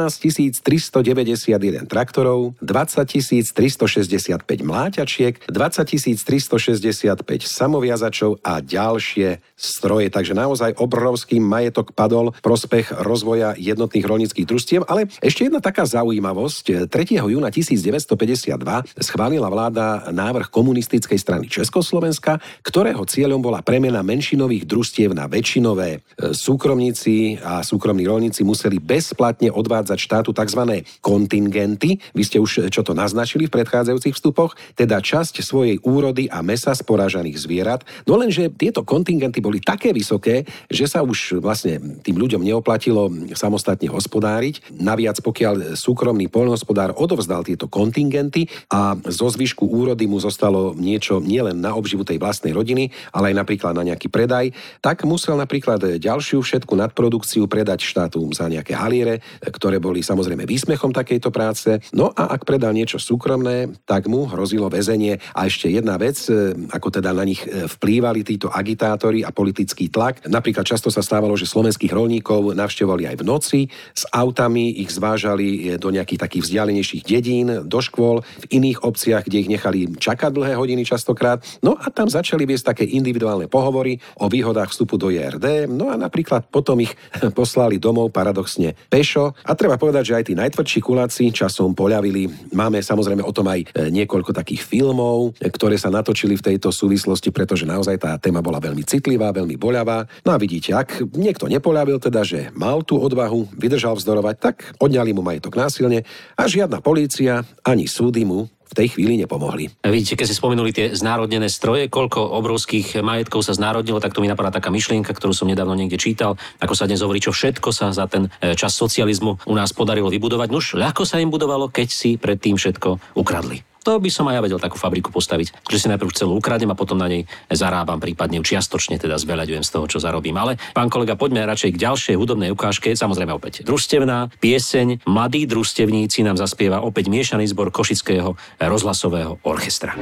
391 0.64 1.92
traktorov, 1.92 2.56
20 2.64 3.52
365 3.52 4.45
mláťačiek, 4.46 5.50
20 5.50 5.86
365 6.26 7.24
samoviazačov 7.46 8.42
a 8.44 8.62
ďalšie 8.62 9.42
stroje. 9.56 10.08
Takže 10.12 10.34
naozaj 10.36 10.78
obrovský 10.78 11.40
majetok 11.40 11.96
padol 11.96 12.36
prospech 12.44 12.92
rozvoja 13.02 13.56
jednotných 13.56 14.06
rolníckých 14.06 14.48
družstiev. 14.48 14.82
Ale 14.86 15.08
ešte 15.24 15.48
jedna 15.48 15.64
taká 15.64 15.88
zaujímavosť. 15.88 16.92
3. 16.92 17.22
júna 17.22 17.50
1952 17.50 18.52
schválila 19.00 19.48
vláda 19.48 20.12
návrh 20.12 20.52
komunistickej 20.52 21.18
strany 21.18 21.46
Československa, 21.48 22.42
ktorého 22.62 23.06
cieľom 23.08 23.40
bola 23.40 23.64
premena 23.64 24.04
menšinových 24.04 24.68
družstiev 24.68 25.16
na 25.16 25.30
väčšinové. 25.30 26.04
Súkromníci 26.36 27.40
a 27.40 27.64
súkromní 27.64 28.04
rolníci 28.06 28.44
museli 28.44 28.82
bezplatne 28.82 29.50
odvádzať 29.54 29.98
štátu 29.98 30.30
tzv. 30.36 30.84
kontingenty. 31.00 31.98
Vy 32.12 32.24
ste 32.26 32.38
už 32.42 32.68
čo 32.70 32.82
to 32.84 32.92
naznačili 32.92 33.48
v 33.48 33.56
predchádzajúcich 33.56 34.16
vstupoch, 34.26 34.58
teda 34.74 34.98
časť 34.98 35.46
svojej 35.46 35.78
úrody 35.86 36.26
a 36.26 36.42
mesa 36.42 36.74
z 36.74 36.82
porážaných 36.82 37.38
zvierat. 37.38 37.86
No 38.10 38.18
lenže 38.18 38.50
tieto 38.58 38.82
kontingenty 38.82 39.38
boli 39.38 39.62
také 39.62 39.94
vysoké, 39.94 40.50
že 40.66 40.90
sa 40.90 41.06
už 41.06 41.38
vlastne 41.38 42.02
tým 42.02 42.18
ľuďom 42.18 42.42
neoplatilo 42.42 43.14
samostatne 43.38 43.86
hospodáriť. 43.86 44.82
Naviac, 44.82 45.22
pokiaľ 45.22 45.78
súkromný 45.78 46.26
poľnohospodár 46.26 46.98
odovzdal 46.98 47.46
tieto 47.46 47.70
kontingenty 47.70 48.50
a 48.74 48.98
zo 49.06 49.30
zvyšku 49.30 49.70
úrody 49.70 50.10
mu 50.10 50.18
zostalo 50.18 50.74
niečo 50.74 51.22
nielen 51.22 51.62
na 51.62 51.78
obživu 51.78 52.02
tej 52.02 52.18
vlastnej 52.18 52.58
rodiny, 52.58 52.90
ale 53.14 53.30
aj 53.30 53.46
napríklad 53.46 53.78
na 53.78 53.86
nejaký 53.86 54.10
predaj, 54.10 54.50
tak 54.82 55.06
musel 55.06 55.38
napríklad 55.38 56.02
ďalšiu 56.02 56.42
všetku 56.42 56.74
nadprodukciu 56.74 57.46
predať 57.46 57.86
štátu 57.86 58.26
za 58.34 58.50
nejaké 58.50 58.74
haliere, 58.74 59.22
ktoré 59.46 59.78
boli 59.78 60.02
samozrejme 60.02 60.50
výsmechom 60.50 60.90
takejto 60.90 61.30
práce. 61.30 61.78
No 61.94 62.10
a 62.10 62.34
ak 62.34 62.48
predal 62.48 62.74
niečo 62.74 62.98
súkromné, 62.98 63.70
tak 63.86 64.08
mu 64.16 64.32
hrozilo 64.32 64.72
väzenie. 64.72 65.20
A 65.36 65.52
ešte 65.52 65.68
jedna 65.68 66.00
vec, 66.00 66.16
e, 66.32 66.56
ako 66.72 66.88
teda 66.88 67.12
na 67.12 67.28
nich 67.28 67.44
e, 67.44 67.68
vplývali 67.68 68.24
títo 68.24 68.48
agitátori 68.48 69.28
a 69.28 69.36
politický 69.36 69.92
tlak. 69.92 70.24
Napríklad 70.32 70.64
často 70.64 70.88
sa 70.88 71.04
stávalo, 71.04 71.36
že 71.36 71.44
slovenských 71.44 71.92
rolníkov 71.92 72.56
navštevovali 72.56 73.12
aj 73.12 73.16
v 73.20 73.24
noci, 73.28 73.62
s 73.92 74.08
autami 74.16 74.80
ich 74.80 74.96
zvážali 74.96 75.76
do 75.76 75.92
nejakých 75.92 76.24
takých 76.24 76.44
vzdialenejších 76.48 77.04
dedín, 77.04 77.68
do 77.68 77.80
škôl, 77.84 78.24
v 78.24 78.46
iných 78.56 78.88
obciach, 78.88 79.28
kde 79.28 79.44
ich 79.44 79.52
nechali 79.52 79.92
čakať 80.00 80.32
dlhé 80.32 80.54
hodiny 80.56 80.88
častokrát. 80.88 81.44
No 81.60 81.76
a 81.76 81.92
tam 81.92 82.08
začali 82.08 82.48
viesť 82.48 82.72
také 82.72 82.86
individuálne 82.88 83.52
pohovory 83.52 84.00
o 84.22 84.32
výhodách 84.32 84.72
vstupu 84.72 84.96
do 84.96 85.12
JRD. 85.12 85.68
No 85.68 85.92
a 85.92 86.00
napríklad 86.00 86.48
potom 86.48 86.80
ich 86.80 86.94
poslali 87.40 87.82
domov 87.82 88.14
paradoxne 88.16 88.78
pešo. 88.88 89.36
A 89.44 89.52
treba 89.58 89.76
povedať, 89.76 90.14
že 90.14 90.16
aj 90.16 90.26
tí 90.30 90.34
najtvrdší 90.38 90.80
kuláci 90.80 91.34
časom 91.34 91.74
poľavili. 91.74 92.54
Máme 92.54 92.80
samozrejme 92.80 93.26
o 93.26 93.34
tom 93.34 93.50
aj 93.50 93.60
e, 93.60 93.90
niekoľko 94.06 94.38
takých 94.38 94.62
filmov, 94.62 95.34
ktoré 95.42 95.82
sa 95.82 95.90
natočili 95.90 96.38
v 96.38 96.54
tejto 96.54 96.70
súvislosti, 96.70 97.34
pretože 97.34 97.66
naozaj 97.66 97.98
tá 97.98 98.12
téma 98.22 98.46
bola 98.46 98.62
veľmi 98.62 98.86
citlivá, 98.86 99.34
veľmi 99.34 99.58
boľavá. 99.58 100.06
No 100.22 100.38
a 100.38 100.38
vidíte, 100.38 100.78
ak 100.78 101.10
niekto 101.18 101.50
nepoľavil, 101.50 101.98
teda, 101.98 102.22
že 102.22 102.54
mal 102.54 102.86
tú 102.86 103.02
odvahu, 103.02 103.50
vydržal 103.58 103.98
vzdorovať, 103.98 104.36
tak 104.38 104.56
odňali 104.78 105.12
mu 105.18 105.26
majetok 105.26 105.58
násilne 105.58 106.06
a 106.38 106.44
žiadna 106.46 106.86
polícia 106.86 107.42
ani 107.66 107.90
súdy 107.90 108.22
mu 108.22 108.46
v 108.66 108.74
tej 108.74 108.98
chvíli 108.98 109.22
nepomohli. 109.22 109.70
Vidíte, 109.86 110.18
keď 110.18 110.28
si 110.28 110.36
spomenuli 110.38 110.72
tie 110.74 110.88
znárodnené 110.98 111.48
stroje, 111.48 111.86
koľko 111.86 112.18
obrovských 112.42 113.00
majetkov 113.06 113.46
sa 113.46 113.54
znárodnilo, 113.54 114.02
tak 114.02 114.18
to 114.18 114.26
mi 114.26 114.30
napadá 114.30 114.50
taká 114.50 114.74
myšlienka, 114.74 115.14
ktorú 115.14 115.38
som 115.38 115.46
nedávno 115.46 115.78
niekde 115.78 116.02
čítal, 116.02 116.34
ako 116.58 116.74
sa 116.74 116.90
dnes 116.90 117.06
hovorí, 117.06 117.22
čo 117.22 117.30
všetko 117.30 117.70
sa 117.70 117.94
za 117.94 118.10
ten 118.10 118.28
e, 118.42 118.58
čas 118.58 118.74
socializmu 118.74 119.46
u 119.46 119.54
nás 119.54 119.70
podarilo 119.70 120.10
vybudovať. 120.10 120.50
Nuž, 120.50 120.66
ľahko 120.74 121.06
sa 121.06 121.22
im 121.22 121.30
budovalo, 121.30 121.70
keď 121.70 121.88
si 121.94 122.18
predtým 122.18 122.58
všetko 122.58 123.14
ukradli. 123.14 123.62
To 123.86 124.02
by 124.02 124.10
som 124.10 124.26
aj 124.26 124.42
ja 124.42 124.42
vedel 124.42 124.58
takú 124.58 124.82
fabriku 124.82 125.14
postaviť, 125.14 125.70
že 125.70 125.78
si 125.78 125.86
najprv 125.86 126.10
celú 126.10 126.42
ukradnem 126.42 126.74
a 126.74 126.80
potom 126.80 126.98
na 126.98 127.06
nej 127.06 127.30
zarábam, 127.54 128.02
prípadne 128.02 128.42
čiastočne 128.42 128.98
teda 128.98 129.22
zveľaďujem 129.22 129.62
z 129.62 129.70
toho, 129.70 129.86
čo 129.86 130.02
zarobím. 130.02 130.42
Ale 130.42 130.58
pán 130.74 130.90
kolega, 130.90 131.14
poďme 131.14 131.46
radšej 131.46 131.78
k 131.78 131.82
ďalšej 131.86 132.16
hudobnej 132.18 132.50
ukážke, 132.50 132.98
samozrejme 132.98 133.38
opäť 133.38 133.62
družstevná 133.62 134.34
pieseň 134.42 135.06
Mladí 135.06 135.46
družstevníci 135.46 136.26
nám 136.26 136.42
zaspieva 136.42 136.82
opäť 136.82 137.14
miešaný 137.14 137.46
zbor 137.46 137.70
Košického 137.70 138.34
rozhlasového 138.58 139.38
orchestra. 139.46 139.94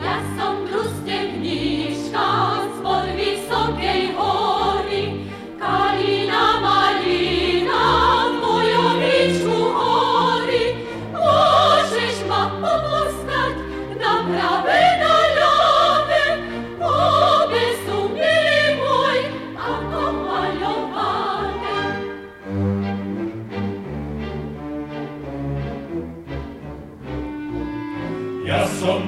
Ja 0.00 0.16
som 0.40 0.64
družstevníčka 0.64 1.23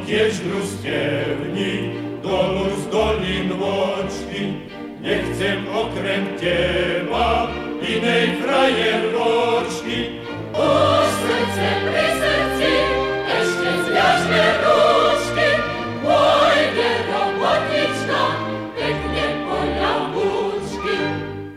tiež 0.07 0.38
družstevník, 0.38 2.23
dolu 2.23 2.71
z 2.79 2.83
dolín 2.95 3.49
vočky, 3.59 4.71
nechcem 5.03 5.66
okrem 5.75 6.31
teba 6.38 7.51
inej 7.83 8.38
frajeročky. 8.38 10.23
O 10.55 10.71
srdce 11.05 11.69
pri 11.85 12.15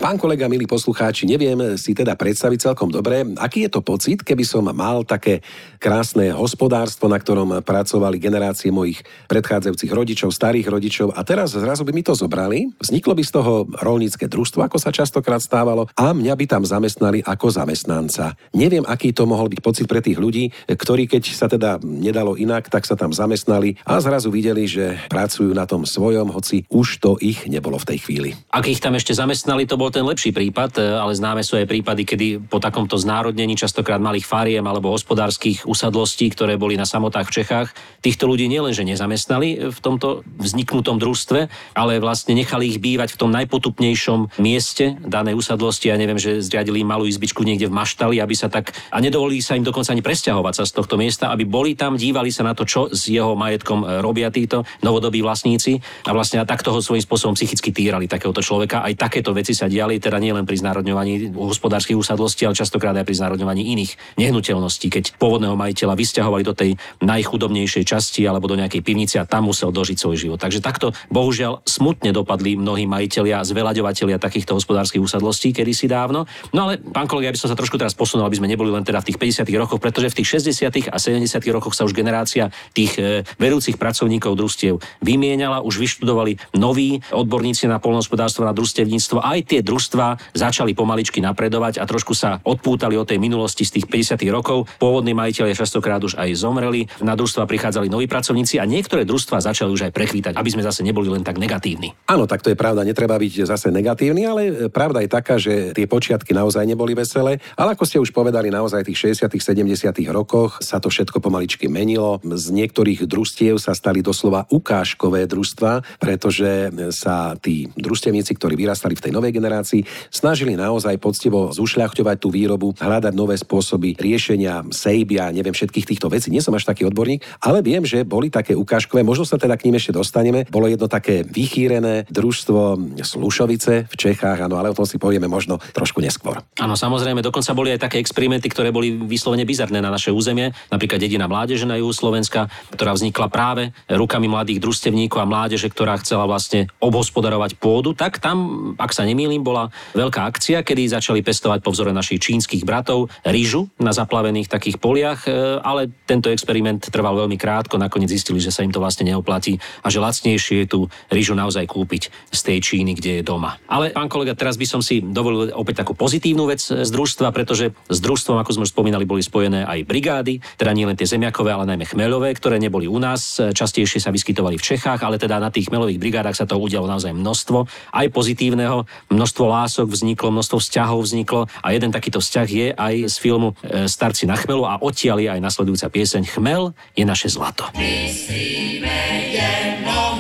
Pán 0.10 0.17
kolega, 0.17 0.50
milí 0.50 0.65
poslucháči, 0.65 1.30
neviem 1.30 1.78
si 1.78 1.93
teda 1.93 2.17
predstaviť 2.17 2.74
celkom 2.74 2.89
dobre, 2.89 3.30
aký 3.38 3.69
je 3.69 3.78
to 3.78 3.86
pocit, 3.86 4.26
keby 4.26 4.41
som 4.41 4.65
mal 4.65 5.06
také 5.06 5.45
krásne 5.78 6.34
hospodárstvo, 6.34 7.06
na 7.06 7.22
ktorom 7.22 7.62
pracovali 7.62 8.17
generácie 8.17 8.74
mojich 8.74 9.06
predchádzajúcich 9.30 9.93
rodičov, 9.93 10.34
starých 10.34 10.65
rodičov 10.65 11.13
a 11.13 11.22
teraz 11.22 11.54
zrazu 11.54 11.86
by 11.86 11.93
mi 11.93 12.02
to 12.02 12.17
zobrali, 12.17 12.74
vzniklo 12.82 13.13
by 13.13 13.22
z 13.22 13.32
toho 13.38 13.69
rolnícke 13.69 14.26
družstvo, 14.26 14.65
ako 14.65 14.82
sa 14.82 14.89
častokrát 14.89 15.45
stávalo, 15.45 15.86
a 15.93 16.10
mňa 16.10 16.34
by 16.34 16.45
tam 16.58 16.65
zamestnali 16.65 17.22
ako 17.22 17.54
zamestnanca. 17.54 18.34
Neviem, 18.58 18.89
aký 18.89 19.13
to 19.13 19.30
mohol 19.30 19.45
byť 19.45 19.62
pocit 19.62 19.86
pre 19.86 20.02
tých 20.02 20.17
ľudí, 20.17 20.50
ktorí 20.65 21.06
keď 21.06 21.24
sa 21.38 21.45
teda 21.45 21.78
nedalo 21.86 22.34
inak, 22.34 22.65
tak 22.65 22.89
sa 22.89 22.98
tam 22.98 23.13
zamestnali 23.13 23.78
a 23.86 24.02
zrazu 24.02 24.34
videli, 24.34 24.65
že 24.65 24.98
pracujú 25.06 25.54
na 25.54 25.69
tom 25.69 25.86
svojom, 25.86 26.34
hoci 26.34 26.65
už 26.74 26.98
to 26.98 27.22
ich 27.22 27.45
nebolo 27.45 27.78
v 27.78 27.93
tej 27.93 27.98
chvíli. 28.02 28.30
Ak 28.50 28.65
ich 28.65 28.82
tam 28.82 28.98
ešte 28.98 29.13
zamestnali, 29.13 29.69
to 29.69 29.78
bol 29.78 29.93
ten 29.93 29.99
lepší 30.06 30.32
prípad, 30.32 30.72
e, 30.78 30.82
ale 30.96 31.16
známe 31.16 31.42
sú 31.42 31.58
aj 31.58 31.68
prípady, 31.68 32.04
kedy 32.06 32.28
po 32.48 32.62
takomto 32.62 32.96
znárodnení 32.96 33.58
častokrát 33.58 34.00
malých 34.00 34.28
fariem 34.28 34.64
alebo 34.64 34.94
hospodárskych 34.94 35.66
usadlostí, 35.66 36.30
ktoré 36.32 36.56
boli 36.56 36.78
na 36.78 36.86
samotách 36.86 37.28
v 37.32 37.36
Čechách, 37.42 37.68
týchto 38.04 38.30
ľudí 38.30 38.46
nielenže 38.46 38.86
nezamestnali 38.86 39.74
v 39.74 39.80
tomto 39.82 40.22
vzniknutom 40.38 41.02
družstve, 41.02 41.50
ale 41.74 42.04
vlastne 42.04 42.38
nechali 42.38 42.76
ich 42.76 42.80
bývať 42.84 43.16
v 43.16 43.20
tom 43.20 43.30
najpotupnejšom 43.34 44.40
mieste 44.44 45.00
danej 45.02 45.40
usadlosti. 45.40 45.90
Ja 45.90 45.98
neviem, 45.98 46.22
že 46.22 46.44
zriadili 46.44 46.86
malú 46.86 47.10
izbičku 47.10 47.42
niekde 47.42 47.72
v 47.72 47.76
Maštali, 47.76 48.22
aby 48.22 48.36
sa 48.38 48.52
tak 48.52 48.76
a 48.94 48.98
nedovolili 49.02 49.42
sa 49.42 49.58
im 49.58 49.66
dokonca 49.66 49.96
ani 49.96 50.06
presťahovať 50.06 50.54
sa 50.54 50.64
z 50.70 50.76
tohto 50.76 50.96
miesta, 51.00 51.34
aby 51.34 51.48
boli 51.50 51.74
tam, 51.74 51.98
dívali 51.98 52.30
sa 52.30 52.46
na 52.46 52.54
to, 52.54 52.68
čo 52.68 52.92
s 52.94 53.10
jeho 53.10 53.34
majetkom 53.34 53.82
e, 53.82 54.04
robia 54.06 54.30
títo 54.30 54.68
novodobí 54.86 55.26
vlastníci 55.26 55.82
a 56.06 56.14
vlastne 56.14 56.44
takto 56.46 56.70
ho 56.70 56.80
svojím 56.84 57.02
spôsobom 57.02 57.34
psychicky 57.34 57.74
týrali 57.74 58.06
takéhoto 58.06 58.44
človeka. 58.44 58.86
Aj 58.86 58.94
takéto 58.94 59.34
veci 59.34 59.58
sa 59.58 59.66
diali, 59.66 59.88
teda 59.97 60.21
nielen 60.21 60.45
pri 60.45 60.62
znárodňovaní 60.62 61.34
hospodárskych 61.34 61.97
úsadlostí, 61.97 62.45
ale 62.45 62.54
častokrát 62.54 62.93
aj 62.93 63.10
pri 63.10 63.17
znárodňovaní 63.17 63.73
iných 63.73 64.21
nehnuteľností, 64.21 64.93
keď 64.93 65.17
pôvodného 65.17 65.58
majiteľa 65.58 65.97
vysťahovali 65.97 66.43
do 66.45 66.54
tej 66.54 66.78
najchudobnejšej 67.02 67.84
časti 67.89 68.30
alebo 68.30 68.45
do 68.45 68.60
nejakej 68.60 68.86
pivnice 68.86 69.17
a 69.17 69.25
tam 69.25 69.49
musel 69.49 69.73
dožiť 69.73 69.97
svoj 69.97 70.17
život. 70.19 70.38
Takže 70.38 70.62
takto 70.62 70.93
bohužiaľ 71.10 71.65
smutne 71.65 72.13
dopadli 72.13 72.54
mnohí 72.54 72.86
majiteľia 72.86 73.41
zveľaďovateľia 73.41 74.21
takýchto 74.21 74.54
hospodárskych 74.54 75.02
úsadlostí 75.02 75.49
kedysi 75.49 75.89
dávno. 75.89 76.30
No 76.54 76.69
ale 76.69 76.78
pán 76.78 77.10
kolega, 77.10 77.34
aby 77.34 77.41
som 77.41 77.49
sa 77.49 77.58
trošku 77.58 77.82
teraz 77.82 77.97
posunul, 77.97 78.30
aby 78.30 78.38
sme 78.38 78.52
neboli 78.52 78.69
len 78.69 78.86
teda 78.86 79.02
v 79.02 79.10
tých 79.10 79.41
50 79.41 79.49
rokoch, 79.56 79.80
pretože 79.82 80.12
v 80.12 80.17
tých 80.21 80.43
60 80.43 80.91
a 80.91 80.97
70 80.99 81.39
rokoch 81.56 81.73
sa 81.73 81.88
už 81.88 81.95
generácia 81.95 82.52
tých 82.75 82.99
e, 82.99 83.23
vedúcich 83.39 83.80
pracovníkov 83.80 84.36
družstiev 84.36 84.82
vymienala, 84.99 85.63
už 85.63 85.80
vyštudovali 85.80 86.60
noví 86.60 86.99
odborníci 87.13 87.69
na 87.71 87.80
polnohospodárstvo, 87.80 88.43
na 88.43 88.52
družstevníctvo. 88.52 89.23
Aj 89.23 89.39
tie 89.45 89.63
družstva 89.80 90.36
začali 90.36 90.76
pomaličky 90.76 91.24
napredovať 91.24 91.80
a 91.80 91.88
trošku 91.88 92.12
sa 92.12 92.44
odpútali 92.44 93.00
od 93.00 93.08
tej 93.08 93.15
minulosti 93.15 93.63
z 93.63 93.80
tých 93.80 93.88
50 93.88 94.20
rokov. 94.28 94.68
Pôvodní 94.76 95.15
majiteľia 95.15 95.56
častokrát 95.56 96.04
už 96.04 96.20
aj 96.20 96.36
zomreli, 96.36 96.92
na 97.00 97.15
družstva 97.15 97.48
prichádzali 97.48 97.88
noví 97.88 98.12
pracovníci 98.12 98.60
a 98.60 98.68
niektoré 98.68 99.08
družstva 99.08 99.39
začali 99.39 99.72
už 99.72 99.88
aj 99.88 99.96
prekvítať, 99.96 100.34
aby 100.36 100.52
sme 100.52 100.68
zase 100.68 100.84
neboli 100.84 101.08
len 101.08 101.24
tak 101.24 101.39
negatívni. 101.39 101.96
Áno, 102.12 102.28
tak 102.28 102.44
to 102.44 102.52
je 102.52 102.60
pravda, 102.60 102.84
netreba 102.84 103.15
byť 103.15 103.48
zase 103.48 103.72
negatívny, 103.72 104.28
ale 104.28 104.42
pravda 104.68 105.00
je 105.00 105.08
taká, 105.08 105.39
že 105.39 105.72
tie 105.72 105.88
počiatky 105.88 106.36
naozaj 106.36 106.68
neboli 106.68 106.92
veselé, 106.92 107.39
ale 107.56 107.80
ako 107.80 107.88
ste 107.88 108.04
už 108.04 108.12
povedali, 108.12 108.52
naozaj 108.52 108.84
tých 108.84 109.15
60 109.15 109.32
70 109.32 109.96
rokoch 110.12 110.60
sa 110.60 110.84
to 110.84 110.92
všetko 110.92 111.24
pomaličky 111.24 111.72
menilo. 111.72 112.20
Z 112.20 112.52
niektorých 112.52 113.08
družstiev 113.08 113.63
sa 113.63 113.72
stali 113.72 114.04
doslova 114.04 114.44
ukážkové 114.52 115.24
družstva, 115.24 116.04
pretože 116.04 116.68
sa 116.92 117.39
tí 117.39 117.72
družstevníci, 117.80 118.36
ktorí 118.36 118.60
vyrastali 118.60 119.00
v 119.00 119.04
tej 119.08 119.13
novej 119.15 119.32
generácii, 119.38 119.69
snažili 120.10 120.58
naozaj 120.58 120.98
poctivo 120.98 121.54
zušľachťovať 121.54 122.18
tú 122.18 122.30
výrobu, 122.34 122.74
hľadať 122.78 123.14
nové 123.14 123.38
spôsoby 123.38 123.96
riešenia 124.00 124.66
sejby 124.70 125.22
a 125.22 125.32
neviem 125.34 125.54
všetkých 125.54 125.86
týchto 125.86 126.08
vecí. 126.10 126.34
Nie 126.34 126.44
som 126.44 126.56
až 126.58 126.66
taký 126.66 126.90
odborník, 126.90 127.24
ale 127.46 127.62
viem, 127.62 127.86
že 127.86 128.08
boli 128.08 128.34
také 128.34 128.58
ukážkové, 128.58 129.06
možno 129.06 129.24
sa 129.26 129.38
teda 129.38 129.56
k 129.56 129.70
ním 129.70 129.78
ešte 129.78 129.96
dostaneme. 129.96 130.46
Bolo 130.50 130.68
jedno 130.68 130.90
také 130.90 131.22
vychýrené 131.24 132.10
družstvo 132.10 132.78
Slušovice 133.00 133.90
v 133.90 133.96
Čechách, 133.96 134.46
áno, 134.46 134.58
ale 134.58 134.72
o 134.72 134.78
tom 134.78 134.88
si 134.88 134.98
povieme 135.02 135.30
možno 135.30 135.62
trošku 135.74 136.02
neskôr. 136.02 136.42
Áno, 136.60 136.76
samozrejme, 136.76 137.22
dokonca 137.24 137.52
boli 137.54 137.74
aj 137.76 137.90
také 137.90 137.98
experimenty, 138.00 138.48
ktoré 138.50 138.74
boli 138.74 138.96
vyslovene 138.96 139.44
bizarné 139.44 139.80
na 139.84 139.92
naše 139.92 140.14
územie, 140.14 140.52
napríklad 140.72 141.02
dedina 141.02 141.28
mládeže 141.28 141.68
na 141.68 141.78
juhu 141.78 141.92
Slovenska, 141.92 142.48
ktorá 142.74 142.96
vznikla 142.96 143.28
práve 143.28 143.76
rukami 143.90 144.30
mladých 144.30 144.62
družstevníkov 144.64 145.20
a 145.20 145.30
mládeže, 145.30 145.68
ktorá 145.72 145.98
chcela 146.00 146.30
vlastne 146.30 146.70
obhospodarovať 146.80 147.58
pôdu, 147.58 147.98
tak 147.98 148.22
tam, 148.22 148.72
ak 148.78 148.92
sa 148.94 149.04
nemýlim, 149.04 149.42
bola 149.50 149.74
veľká 149.98 150.22
akcia, 150.30 150.62
kedy 150.62 150.94
začali 150.94 151.26
pestovať 151.26 151.66
po 151.66 151.74
vzore 151.74 151.90
našich 151.90 152.22
čínskych 152.22 152.62
bratov 152.62 153.10
rýžu 153.26 153.66
na 153.82 153.90
zaplavených 153.90 154.46
takých 154.46 154.78
poliach, 154.78 155.26
e, 155.26 155.58
ale 155.66 155.90
tento 156.06 156.30
experiment 156.30 156.86
trval 156.86 157.18
veľmi 157.18 157.34
krátko, 157.34 157.82
nakoniec 157.82 158.14
zistili, 158.14 158.38
že 158.38 158.54
sa 158.54 158.62
im 158.62 158.70
to 158.70 158.78
vlastne 158.78 159.10
neoplatí 159.10 159.58
a 159.82 159.90
že 159.90 159.98
lacnejšie 159.98 160.66
je 160.66 160.68
tú 160.70 160.80
rýžu 161.10 161.34
naozaj 161.34 161.66
kúpiť 161.66 162.14
z 162.30 162.40
tej 162.46 162.58
Číny, 162.62 162.94
kde 162.94 163.20
je 163.20 163.24
doma. 163.26 163.58
Ale 163.66 163.90
pán 163.90 164.06
kolega, 164.12 164.38
teraz 164.38 164.60
by 164.60 164.68
som 164.70 164.82
si 164.86 165.02
dovolil 165.02 165.50
opäť 165.58 165.82
takú 165.82 165.98
pozitívnu 165.98 166.46
vec 166.46 166.62
z 166.62 166.90
družstva, 166.92 167.34
pretože 167.34 167.74
s 167.90 168.00
družstvom, 168.04 168.38
ako 168.38 168.60
sme 168.60 168.64
už 168.70 168.76
spomínali, 168.76 169.10
boli 169.10 169.26
spojené 169.26 169.66
aj 169.66 169.88
brigády, 169.88 170.44
teda 170.60 170.76
nie 170.76 170.86
len 170.86 171.00
tie 171.00 171.10
zemiakové, 171.10 171.56
ale 171.56 171.66
najmä 171.74 171.88
chmeľové, 171.88 172.36
ktoré 172.36 172.62
neboli 172.62 172.86
u 172.86 173.00
nás, 173.00 173.40
častejšie 173.40 174.04
sa 174.04 174.14
vyskytovali 174.14 174.60
v 174.60 174.66
Čechách, 174.76 175.02
ale 175.02 175.16
teda 175.18 175.40
na 175.40 175.50
tých 175.50 175.72
chmeľových 175.72 175.98
brigádach 175.98 176.36
sa 176.36 176.46
to 176.46 176.60
udialo 176.60 176.86
naozaj 176.86 177.16
množstvo, 177.16 177.66
aj 177.96 178.08
pozitívneho, 178.12 178.84
množstvo 179.08 179.38
lások 179.47 179.88
vzniklo, 179.93 180.34
množstvo 180.34 180.58
vzťahov 180.60 180.99
vzniklo 181.06 181.47
a 181.63 181.67
jeden 181.71 181.93
takýto 181.93 182.19
vzťah 182.19 182.47
je 182.49 182.67
aj 182.73 182.95
z 183.08 183.15
filmu 183.21 183.56
e, 183.63 183.86
Starci 183.88 184.28
na 184.28 184.36
chmelu 184.36 184.65
a 184.65 184.82
odtiaľ 184.82 185.23
je 185.23 185.30
aj 185.30 185.39
nasledujúca 185.39 185.88
pieseň 185.88 186.23
Chmel 186.28 186.73
je 186.97 187.04
naše 187.08 187.32
zlato. 187.32 187.69
Myslíme 187.78 188.97
jenom 189.32 190.15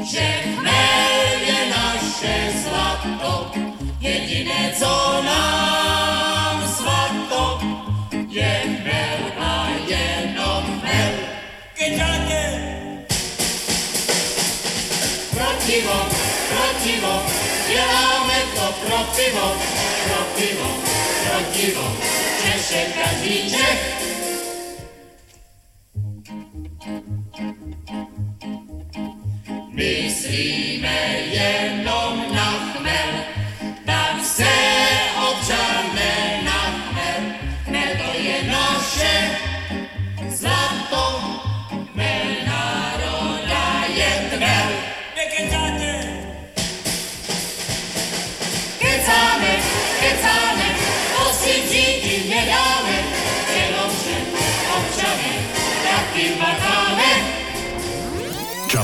že 0.00 0.26
chmel 0.56 1.36
je 1.44 1.60
naše 1.70 2.36
zlato, 2.64 3.52
jediné, 4.00 4.72
co 4.78 5.22
nám 5.22 6.56
svato, 6.66 7.60
je 8.28 8.54
chmel 8.80 9.20
a 9.38 9.68
jenom 9.86 10.64
děláme 17.70 18.34
to 18.54 18.86
pro 18.86 18.98
pivo, 19.16 19.56
pro 20.04 20.24
pivo, 20.36 20.70
pro 21.24 21.40
pivo, 21.52 21.96
Češe 22.42 22.86
každý 23.02 23.50
Čech. 23.50 24.19